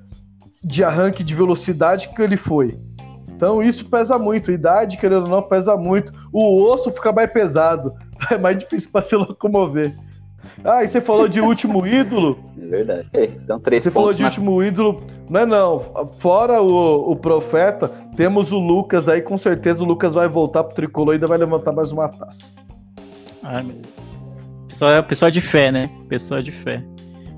de 0.64 0.84
arranque 0.84 1.24
de 1.24 1.36
velocidade 1.36 2.10
que 2.10 2.22
ele 2.22 2.38
foi. 2.38 2.80
Então 3.42 3.60
isso 3.60 3.84
pesa 3.86 4.20
muito. 4.20 4.52
Idade, 4.52 4.98
querendo 5.00 5.24
ou 5.24 5.30
não, 5.30 5.42
pesa 5.42 5.76
muito. 5.76 6.14
O 6.32 6.62
osso 6.62 6.92
fica 6.92 7.12
mais 7.12 7.34
pesado. 7.34 7.92
É 8.30 8.38
mais 8.38 8.56
difícil 8.60 8.92
para 8.92 9.02
se 9.02 9.16
locomover. 9.16 9.96
Ah, 10.64 10.84
e 10.84 10.88
você 10.88 11.02
falou 11.02 11.28
de 11.28 11.42
último 11.42 11.84
ídolo. 11.88 12.38
É 12.56 12.66
verdade. 12.68 13.10
Então, 13.44 13.60
três 13.60 13.82
você 13.82 13.90
falou 13.90 14.14
de 14.14 14.22
na... 14.22 14.28
último 14.28 14.62
ídolo. 14.62 15.02
Não 15.28 15.40
é 15.40 15.46
não. 15.48 15.80
Fora 16.20 16.62
o, 16.62 17.12
o 17.12 17.16
profeta, 17.16 17.88
temos 18.16 18.52
o 18.52 18.60
Lucas 18.60 19.10
aí. 19.10 19.24
Com 19.24 19.40
certeza 19.40 19.82
o 19.82 19.88
Lucas 19.88 20.14
vai 20.14 20.30
voltar 20.30 20.64
pro 20.64 20.76
tricolor 20.76 21.14
e 21.14 21.16
ainda 21.16 21.26
vai 21.26 21.40
levantar 21.40 21.72
mais 21.72 21.92
uma 21.92 22.08
taça. 22.08 22.54
Ai, 23.42 23.64
meu 23.64 23.78
Deus. 23.78 24.24
Pessoal, 24.68 25.04
pessoal 25.04 25.32
de 25.32 25.42
fé, 25.42 25.72
né? 25.72 25.90
Pessoa 26.08 26.44
de 26.44 26.52
fé. 26.52 26.84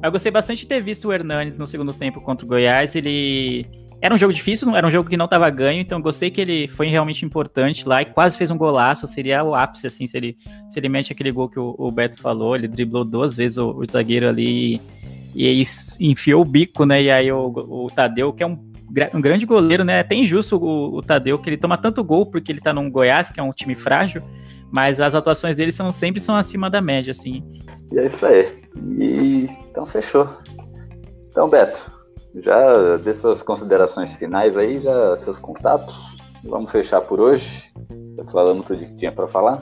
Eu 0.03 0.11
gostei 0.11 0.33
bastante 0.33 0.63
de 0.63 0.67
ter 0.67 0.81
visto 0.81 1.07
o 1.07 1.13
Hernanes 1.13 1.57
no 1.57 1.65
segundo 1.65 1.93
tempo 1.93 2.19
contra 2.19 2.45
o 2.45 2.49
Goiás. 2.49 2.93
Ele 2.93 3.65
era 4.03 4.13
um 4.13 4.17
jogo 4.17 4.33
difícil, 4.33 4.75
era 4.75 4.85
um 4.85 4.91
jogo 4.91 5.09
que 5.09 5.15
não 5.15 5.23
estava 5.23 5.49
ganho, 5.49 5.79
então 5.79 6.01
gostei 6.01 6.29
que 6.29 6.41
ele 6.41 6.67
foi 6.67 6.87
realmente 6.87 7.23
importante 7.23 7.87
lá 7.87 8.01
e 8.01 8.05
quase 8.05 8.37
fez 8.37 8.51
um 8.51 8.57
golaço. 8.57 9.07
Seria 9.07 9.41
o 9.45 9.55
ápice, 9.55 9.87
assim, 9.87 10.05
se 10.05 10.17
ele, 10.17 10.37
se 10.69 10.77
ele 10.77 10.89
mete 10.89 11.13
aquele 11.13 11.31
gol 11.31 11.47
que 11.47 11.57
o, 11.57 11.73
o 11.77 11.89
Beto 11.89 12.19
falou. 12.19 12.53
Ele 12.53 12.67
driblou 12.67 13.05
duas 13.05 13.33
vezes 13.33 13.57
o, 13.57 13.69
o 13.71 13.89
zagueiro 13.89 14.27
ali 14.27 14.81
e, 15.33 15.63
e 15.63 15.65
enfiou 16.01 16.41
o 16.41 16.45
bico, 16.45 16.85
né? 16.85 17.01
E 17.01 17.09
aí 17.09 17.31
o, 17.31 17.45
o 17.47 17.87
Tadeu, 17.95 18.33
que 18.33 18.43
é 18.43 18.45
um 18.47 18.73
um 19.11 19.21
grande 19.21 19.43
goleiro, 19.43 19.83
né? 19.83 19.93
É 19.93 19.99
até 20.01 20.15
injusto 20.15 20.57
o, 20.57 20.97
o 20.97 21.01
Tadeu, 21.01 21.39
que 21.39 21.49
ele 21.49 21.57
toma 21.57 21.77
tanto 21.77 22.03
gol 22.03 22.25
porque 22.27 22.51
ele 22.51 22.61
tá 22.61 22.71
num 22.73 22.91
Goiás, 22.91 23.29
que 23.29 23.39
é 23.39 23.43
um 23.43 23.51
time 23.51 23.73
frágil, 23.73 24.21
mas 24.69 24.99
as 24.99 25.15
atuações 25.15 25.55
dele 25.55 25.71
são, 25.71 25.91
sempre 25.91 26.19
são 26.19 26.35
acima 26.35 26.69
da 26.69 26.79
média, 26.79 27.09
assim. 27.09 27.41
E 27.91 27.97
é 27.97 28.05
isso 28.05 28.23
aí. 28.23 28.53
E 28.99 29.47
então 29.71 29.83
fechou. 29.85 30.29
Então, 31.29 31.49
Beto, 31.49 31.89
já 32.35 32.97
dê 32.97 33.13
suas 33.13 33.43
considerações 33.43 34.13
finais 34.15 34.57
aí, 34.57 34.79
já 34.79 35.17
seus 35.19 35.37
contatos. 35.37 36.17
Vamos 36.43 36.71
fechar 36.71 37.01
por 37.01 37.19
hoje. 37.19 37.71
Falamos 38.31 38.65
tudo 38.65 38.79
que 38.79 38.95
tinha 38.95 39.11
para 39.11 39.27
falar. 39.27 39.59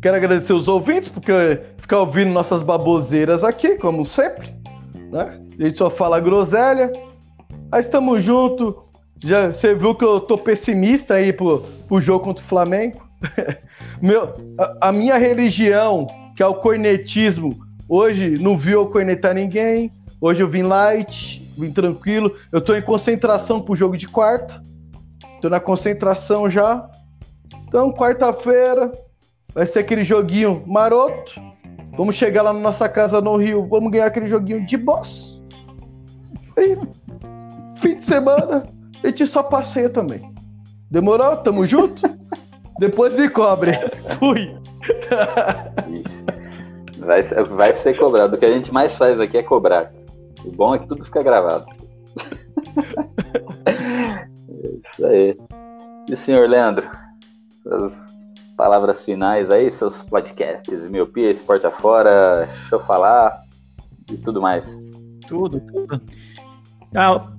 Quero 0.00 0.16
agradecer 0.16 0.52
os 0.52 0.68
ouvintes, 0.68 1.08
porque 1.08 1.60
ficar 1.78 2.00
ouvindo 2.00 2.30
nossas 2.30 2.62
baboseiras 2.62 3.44
aqui, 3.44 3.76
como 3.76 4.04
sempre. 4.04 4.54
Né? 5.10 5.40
A 5.58 5.64
gente 5.64 5.78
só 5.78 5.88
fala 5.88 6.20
groselha. 6.20 6.92
Mas 7.70 7.86
estamos 7.86 8.22
junto. 8.22 8.84
Já, 9.24 9.48
você 9.48 9.74
viu 9.74 9.94
que 9.94 10.04
eu 10.04 10.20
tô 10.20 10.36
pessimista 10.36 11.14
aí 11.14 11.32
pro, 11.32 11.60
pro 11.86 12.00
jogo 12.00 12.24
contra 12.24 12.44
o 12.44 12.46
Flamengo? 12.46 13.06
Meu, 14.02 14.34
a, 14.58 14.88
a, 14.88 14.92
minha 14.92 15.16
religião, 15.16 16.08
que 16.36 16.42
é 16.42 16.46
o 16.46 16.56
cornetismo, 16.56 17.56
hoje 17.88 18.30
não 18.30 18.58
viu 18.58 18.80
eu 18.80 18.86
cornetar 18.88 19.32
ninguém. 19.32 19.92
Hoje 20.22 20.40
eu 20.40 20.48
vim 20.48 20.62
light, 20.62 21.44
vim 21.58 21.72
tranquilo. 21.72 22.36
Eu 22.52 22.60
tô 22.60 22.76
em 22.76 22.80
concentração 22.80 23.60
pro 23.60 23.74
jogo 23.74 23.96
de 23.96 24.06
quarta. 24.06 24.62
Tô 25.40 25.48
na 25.48 25.58
concentração 25.58 26.48
já. 26.48 26.88
Então, 27.66 27.92
quarta-feira, 27.92 28.92
vai 29.52 29.66
ser 29.66 29.80
aquele 29.80 30.04
joguinho 30.04 30.62
maroto. 30.64 31.42
Vamos 31.96 32.14
chegar 32.14 32.42
lá 32.42 32.52
na 32.52 32.60
nossa 32.60 32.88
casa 32.88 33.20
no 33.20 33.36
Rio, 33.36 33.66
vamos 33.66 33.90
ganhar 33.90 34.06
aquele 34.06 34.28
joguinho 34.28 34.64
de 34.64 34.76
boss. 34.76 35.42
E 36.56 36.78
fim 37.80 37.96
de 37.96 38.04
semana, 38.04 38.64
a 39.02 39.06
gente 39.08 39.26
só 39.26 39.42
passeia 39.42 39.90
também. 39.90 40.32
Demorou? 40.88 41.36
Tamo 41.38 41.66
junto? 41.66 42.02
Depois 42.78 43.16
me 43.16 43.28
cobre. 43.28 43.72
Fui. 44.20 44.54
Vai, 46.98 47.22
vai 47.22 47.74
ser 47.74 47.98
cobrado. 47.98 48.36
O 48.36 48.38
que 48.38 48.44
a 48.44 48.52
gente 48.52 48.72
mais 48.72 48.94
faz 48.96 49.18
aqui 49.18 49.38
é 49.38 49.42
cobrar. 49.42 49.90
O 50.44 50.50
bom 50.50 50.74
é 50.74 50.78
que 50.78 50.88
tudo 50.88 51.04
fica 51.04 51.22
gravado. 51.22 51.66
é 53.66 54.68
isso 54.88 55.06
aí. 55.06 55.36
E 56.08 56.12
o 56.12 56.16
senhor 56.16 56.48
Leandro? 56.48 56.90
Suas 57.62 57.94
palavras 58.56 59.04
finais 59.04 59.50
aí, 59.50 59.72
seus 59.72 60.02
podcasts, 60.02 60.88
miopia, 60.88 61.30
esporte 61.30 61.66
afora, 61.66 62.46
deixa 62.46 62.74
eu 62.74 62.80
falar 62.80 63.42
e 64.10 64.16
tudo 64.16 64.40
mais. 64.40 64.64
Tudo, 65.26 65.60
tudo. 65.60 66.00
Ah, 66.94 67.32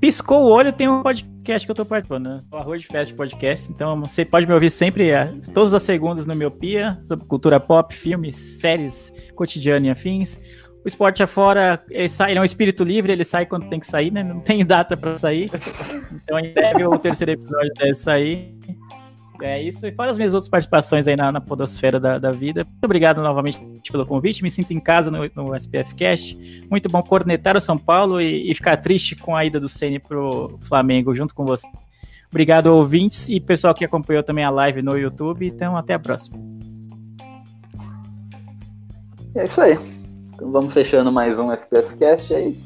piscou 0.00 0.44
o 0.44 0.50
olho, 0.50 0.72
tem 0.72 0.88
um 0.88 1.02
podcast 1.02 1.66
que 1.66 1.70
eu 1.70 1.74
tô 1.74 1.84
participando, 1.84 2.28
né? 2.28 2.40
O 2.50 2.56
Arroz 2.56 2.82
de 2.82 2.88
Fest 2.88 3.14
Podcast. 3.14 3.70
Então 3.70 4.00
você 4.00 4.24
pode 4.24 4.46
me 4.46 4.54
ouvir 4.54 4.70
sempre, 4.70 5.10
é, 5.10 5.32
todas 5.52 5.74
as 5.74 5.82
segundas 5.82 6.26
no 6.26 6.34
Miopia, 6.34 6.98
sobre 7.06 7.24
cultura 7.26 7.60
pop, 7.60 7.94
filmes, 7.94 8.36
séries, 8.36 9.12
cotidiano 9.34 9.86
e 9.86 9.90
afins. 9.90 10.40
Esporte 10.88 11.22
afora, 11.22 11.82
ele, 11.90 12.08
sai, 12.08 12.32
ele 12.32 12.38
é 12.38 12.42
um 12.42 12.44
espírito 12.44 12.82
livre, 12.84 13.12
ele 13.12 13.24
sai 13.24 13.46
quando 13.46 13.68
tem 13.68 13.78
que 13.78 13.86
sair, 13.86 14.10
né? 14.10 14.22
Não 14.22 14.40
tem 14.40 14.64
data 14.64 14.96
para 14.96 15.16
sair. 15.18 15.50
Então 16.12 16.38
em 16.38 16.52
breve 16.52 16.84
o 16.84 16.98
terceiro 16.98 17.32
episódio 17.32 17.72
deve 17.74 17.94
sair. 17.94 18.54
É 19.40 19.62
isso, 19.62 19.86
e 19.86 19.92
fora 19.92 20.10
as 20.10 20.18
minhas 20.18 20.34
outras 20.34 20.48
participações 20.48 21.06
aí 21.06 21.14
na, 21.14 21.30
na 21.30 21.40
podosfera 21.40 22.00
da, 22.00 22.18
da, 22.18 22.32
vida. 22.32 22.64
Muito 22.64 22.84
obrigado 22.84 23.22
novamente 23.22 23.60
pelo 23.90 24.04
convite, 24.04 24.42
me 24.42 24.50
sinto 24.50 24.72
em 24.72 24.80
casa 24.80 25.12
no, 25.12 25.30
no 25.36 25.54
SPF 25.54 25.94
Cast. 25.94 26.66
Muito 26.68 26.88
bom 26.88 27.00
cornetar 27.02 27.56
o 27.56 27.60
São 27.60 27.78
Paulo 27.78 28.20
e, 28.20 28.50
e 28.50 28.54
ficar 28.54 28.76
triste 28.78 29.14
com 29.14 29.36
a 29.36 29.44
ida 29.44 29.60
do 29.60 29.68
Ceni 29.68 30.00
pro 30.00 30.58
Flamengo 30.62 31.14
junto 31.14 31.34
com 31.34 31.44
você. 31.44 31.68
Obrigado, 32.30 32.66
ouvintes 32.66 33.28
e 33.28 33.40
pessoal 33.40 33.74
que 33.74 33.84
acompanhou 33.84 34.22
também 34.22 34.44
a 34.44 34.50
live 34.50 34.82
no 34.82 34.96
YouTube. 34.98 35.46
Então, 35.46 35.76
até 35.76 35.94
a 35.94 35.98
próxima. 35.98 36.38
É 39.34 39.44
isso 39.44 39.60
aí. 39.60 39.97
Então, 40.38 40.52
vamos 40.52 40.72
fechando 40.72 41.10
mais 41.10 41.36
um 41.36 41.52
SPF 41.52 41.96
Cast 41.96 42.32
aí. 42.32 42.56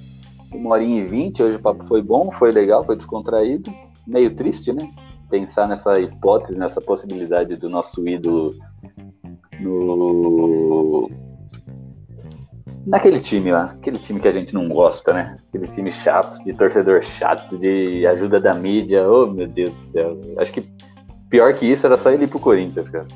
Uma 0.52 0.74
horinha 0.74 1.00
e 1.00 1.06
vinte. 1.06 1.42
Hoje 1.42 1.56
o 1.56 1.58
papo 1.58 1.86
foi 1.86 2.02
bom, 2.02 2.30
foi 2.32 2.52
legal, 2.52 2.84
foi 2.84 2.98
descontraído. 2.98 3.72
Meio 4.06 4.36
triste, 4.36 4.74
né? 4.74 4.92
pensar 5.30 5.66
nessa 5.66 5.98
hipótese, 5.98 6.58
nessa 6.58 6.82
possibilidade 6.82 7.56
do 7.56 7.70
nosso 7.70 8.06
ídolo 8.06 8.54
no 9.58 11.10
naquele 12.86 13.20
time 13.20 13.52
lá, 13.52 13.64
aquele 13.64 13.96
time 13.96 14.20
que 14.20 14.28
a 14.28 14.32
gente 14.32 14.52
não 14.52 14.68
gosta, 14.68 15.14
né? 15.14 15.36
Aquele 15.48 15.66
time 15.66 15.90
chato, 15.90 16.44
de 16.44 16.52
torcedor 16.52 17.02
chato, 17.02 17.56
de 17.56 18.06
ajuda 18.06 18.38
da 18.38 18.52
mídia. 18.52 19.08
Oh, 19.08 19.28
meu 19.28 19.48
Deus 19.48 19.70
do 19.70 19.92
céu. 19.92 20.20
Acho 20.36 20.52
que 20.52 20.60
pior 21.32 21.54
que 21.54 21.64
isso 21.64 21.86
era 21.86 21.96
só 21.96 22.10
ele 22.10 22.24
ir 22.24 22.28
pro 22.28 22.38
Corinthians, 22.38 22.88
cara. 22.90 23.06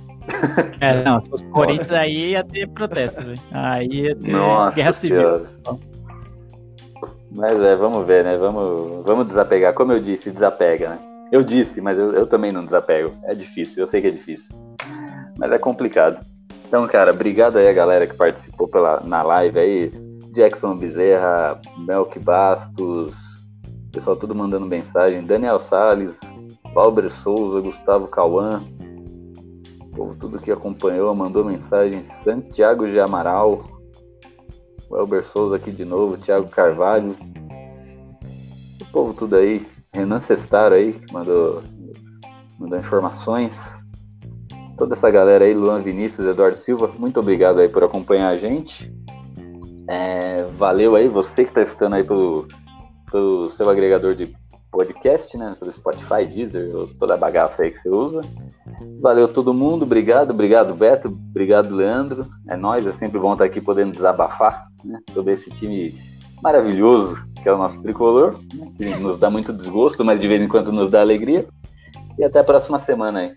É, 0.81 1.05
não, 1.05 1.23
os 1.31 1.43
Corinthians 1.43 1.93
aí 1.93 2.31
ia 2.31 2.43
ter 2.43 2.67
protesto, 2.67 3.23
velho. 3.23 3.39
Aí 3.53 3.87
ia 3.87 4.17
ter 4.17 4.33
Nossa 4.33 4.75
guerra 4.75 4.93
civil. 4.93 5.21
Senhora. 5.21 5.47
Mas 7.31 7.61
é, 7.61 7.77
vamos 7.77 8.07
ver, 8.07 8.25
né? 8.25 8.39
Vamos, 8.39 9.05
vamos 9.05 9.29
desapegar. 9.29 9.75
Como 9.75 9.93
eu 9.93 10.01
disse, 10.01 10.31
desapega, 10.31 10.89
né? 10.89 10.99
Eu 11.31 11.43
disse, 11.43 11.81
mas 11.83 11.99
eu, 11.99 12.15
eu 12.15 12.27
também 12.27 12.51
não 12.51 12.65
desapego. 12.65 13.13
É 13.25 13.35
difícil, 13.35 13.85
eu 13.85 13.89
sei 13.89 14.01
que 14.01 14.07
é 14.07 14.11
difícil. 14.13 14.57
Mas 15.37 15.53
é 15.53 15.59
complicado. 15.59 16.25
Então, 16.67 16.87
cara, 16.89 17.13
obrigado 17.13 17.59
aí 17.59 17.69
a 17.69 17.73
galera 17.73 18.07
que 18.07 18.17
participou 18.17 18.67
pela, 18.67 19.01
na 19.05 19.23
live 19.23 19.59
aí. 19.59 19.91
Jackson 20.33 20.77
Bezerra, 20.77 21.61
Melk 21.79 22.19
Bastos, 22.19 23.15
pessoal 23.93 24.17
tudo 24.17 24.35
mandando 24.35 24.67
mensagem. 24.67 25.23
Daniel 25.23 25.59
Salles, 25.61 26.19
Valber 26.77 27.11
Souza, 27.11 27.59
Gustavo 27.63 28.07
Cauã. 28.07 28.63
Povo 29.95 30.15
tudo 30.15 30.39
que 30.39 30.53
acompanhou 30.53 31.15
mandou 31.15 31.43
mensagem. 31.43 32.05
Santiago 32.23 32.87
de 32.87 33.01
Amaral. 33.01 33.65
Welber 34.91 35.25
Souza 35.25 35.57
aqui 35.57 35.71
de 35.71 35.87
novo, 35.87 36.19
Thiago 36.19 36.49
Carvalho. 36.49 37.17
O 38.79 38.85
povo 38.93 39.15
tudo 39.15 39.37
aí 39.37 39.67
Renan 39.91 40.21
Cestaro 40.21 40.75
aí, 40.75 40.95
mandou, 41.11 41.63
mandou 42.59 42.79
informações. 42.79 43.55
Toda 44.77 44.95
essa 44.95 45.11
galera 45.11 45.47
aí, 45.47 45.55
Luan 45.55 45.81
Vinícius, 45.81 46.29
Eduardo 46.29 46.59
Silva, 46.59 46.93
muito 46.99 47.19
obrigado 47.19 47.61
aí 47.61 47.71
por 47.71 47.85
acompanhar 47.85 48.29
a 48.29 48.37
gente. 48.37 48.95
É, 49.89 50.43
valeu 50.59 50.95
aí, 50.95 51.09
você 51.09 51.45
que 51.45 51.51
está 51.53 51.63
escutando 51.63 51.95
aí 51.95 52.05
pelo, 52.05 52.47
pelo 53.11 53.49
seu 53.49 53.71
agregador 53.71 54.15
de 54.15 54.27
podcast, 54.77 55.37
né? 55.39 55.57
Pelo 55.59 55.73
Spotify, 55.73 56.27
Deezer, 56.27 56.71
toda 56.99 57.15
a 57.15 57.17
bagaça 57.17 57.63
aí 57.63 57.71
que 57.71 57.81
você 57.81 57.89
usa. 57.89 58.23
Valeu 59.01 59.27
todo 59.27 59.55
mundo, 59.55 59.85
obrigado, 59.85 60.33
obrigado 60.33 60.75
Beto, 60.75 61.09
obrigado 61.09 61.75
Leandro. 61.75 62.27
É 62.47 62.57
nós, 62.57 62.87
é 62.87 62.93
sempre 62.93 63.19
bom 63.19 63.33
estar 63.33 63.47
aqui 63.47 63.61
podendo 63.61 63.93
desabafar 63.93 64.67
né, 64.85 65.01
sobre 65.15 65.33
esse 65.33 65.51
time 65.51 65.95
maravilhoso 66.43 67.17
que 67.43 67.49
é 67.49 67.53
o 67.53 67.59
nosso 67.59 67.81
tricolor, 67.81 68.37
né, 68.53 68.73
que 68.77 68.85
nos 68.97 69.19
dá 69.19 69.31
muito 69.31 69.53
desgosto, 69.53 70.05
mas 70.05 70.21
de 70.21 70.29
vez 70.29 70.43
em 70.43 70.49
quando 70.49 70.73
nos 70.73 70.91
dá 70.91 71.01
alegria. 71.01 71.47
E 72.19 72.25
até 72.25 72.41
a 72.41 72.45
próxima 72.45 72.79
semana 72.79 73.21
aí. 73.21 73.35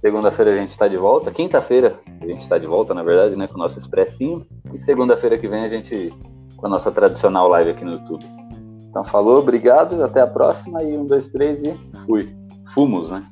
Segunda-feira 0.00 0.52
a 0.52 0.56
gente 0.56 0.70
está 0.70 0.88
de 0.88 0.96
volta. 0.96 1.30
Quinta-feira 1.30 1.96
a 2.20 2.26
gente 2.26 2.40
está 2.40 2.58
de 2.58 2.66
volta, 2.66 2.92
na 2.92 3.02
verdade, 3.02 3.36
né? 3.36 3.46
Com 3.46 3.54
o 3.54 3.58
nosso 3.58 3.78
expressinho. 3.78 4.44
E 4.74 4.78
segunda-feira 4.80 5.38
que 5.38 5.48
vem 5.48 5.64
a 5.64 5.68
gente 5.68 6.12
com 6.56 6.66
a 6.66 6.68
nossa 6.68 6.90
tradicional 6.90 7.48
live 7.48 7.70
aqui 7.70 7.84
no 7.84 7.92
YouTube. 7.92 8.45
Então 8.88 9.04
falou, 9.04 9.38
obrigado, 9.38 10.02
até 10.02 10.20
a 10.20 10.26
próxima. 10.26 10.82
E 10.82 10.96
um, 10.96 11.06
dois, 11.06 11.28
três 11.28 11.62
e 11.62 11.74
fui. 12.06 12.34
Fumos, 12.72 13.10
né? 13.10 13.24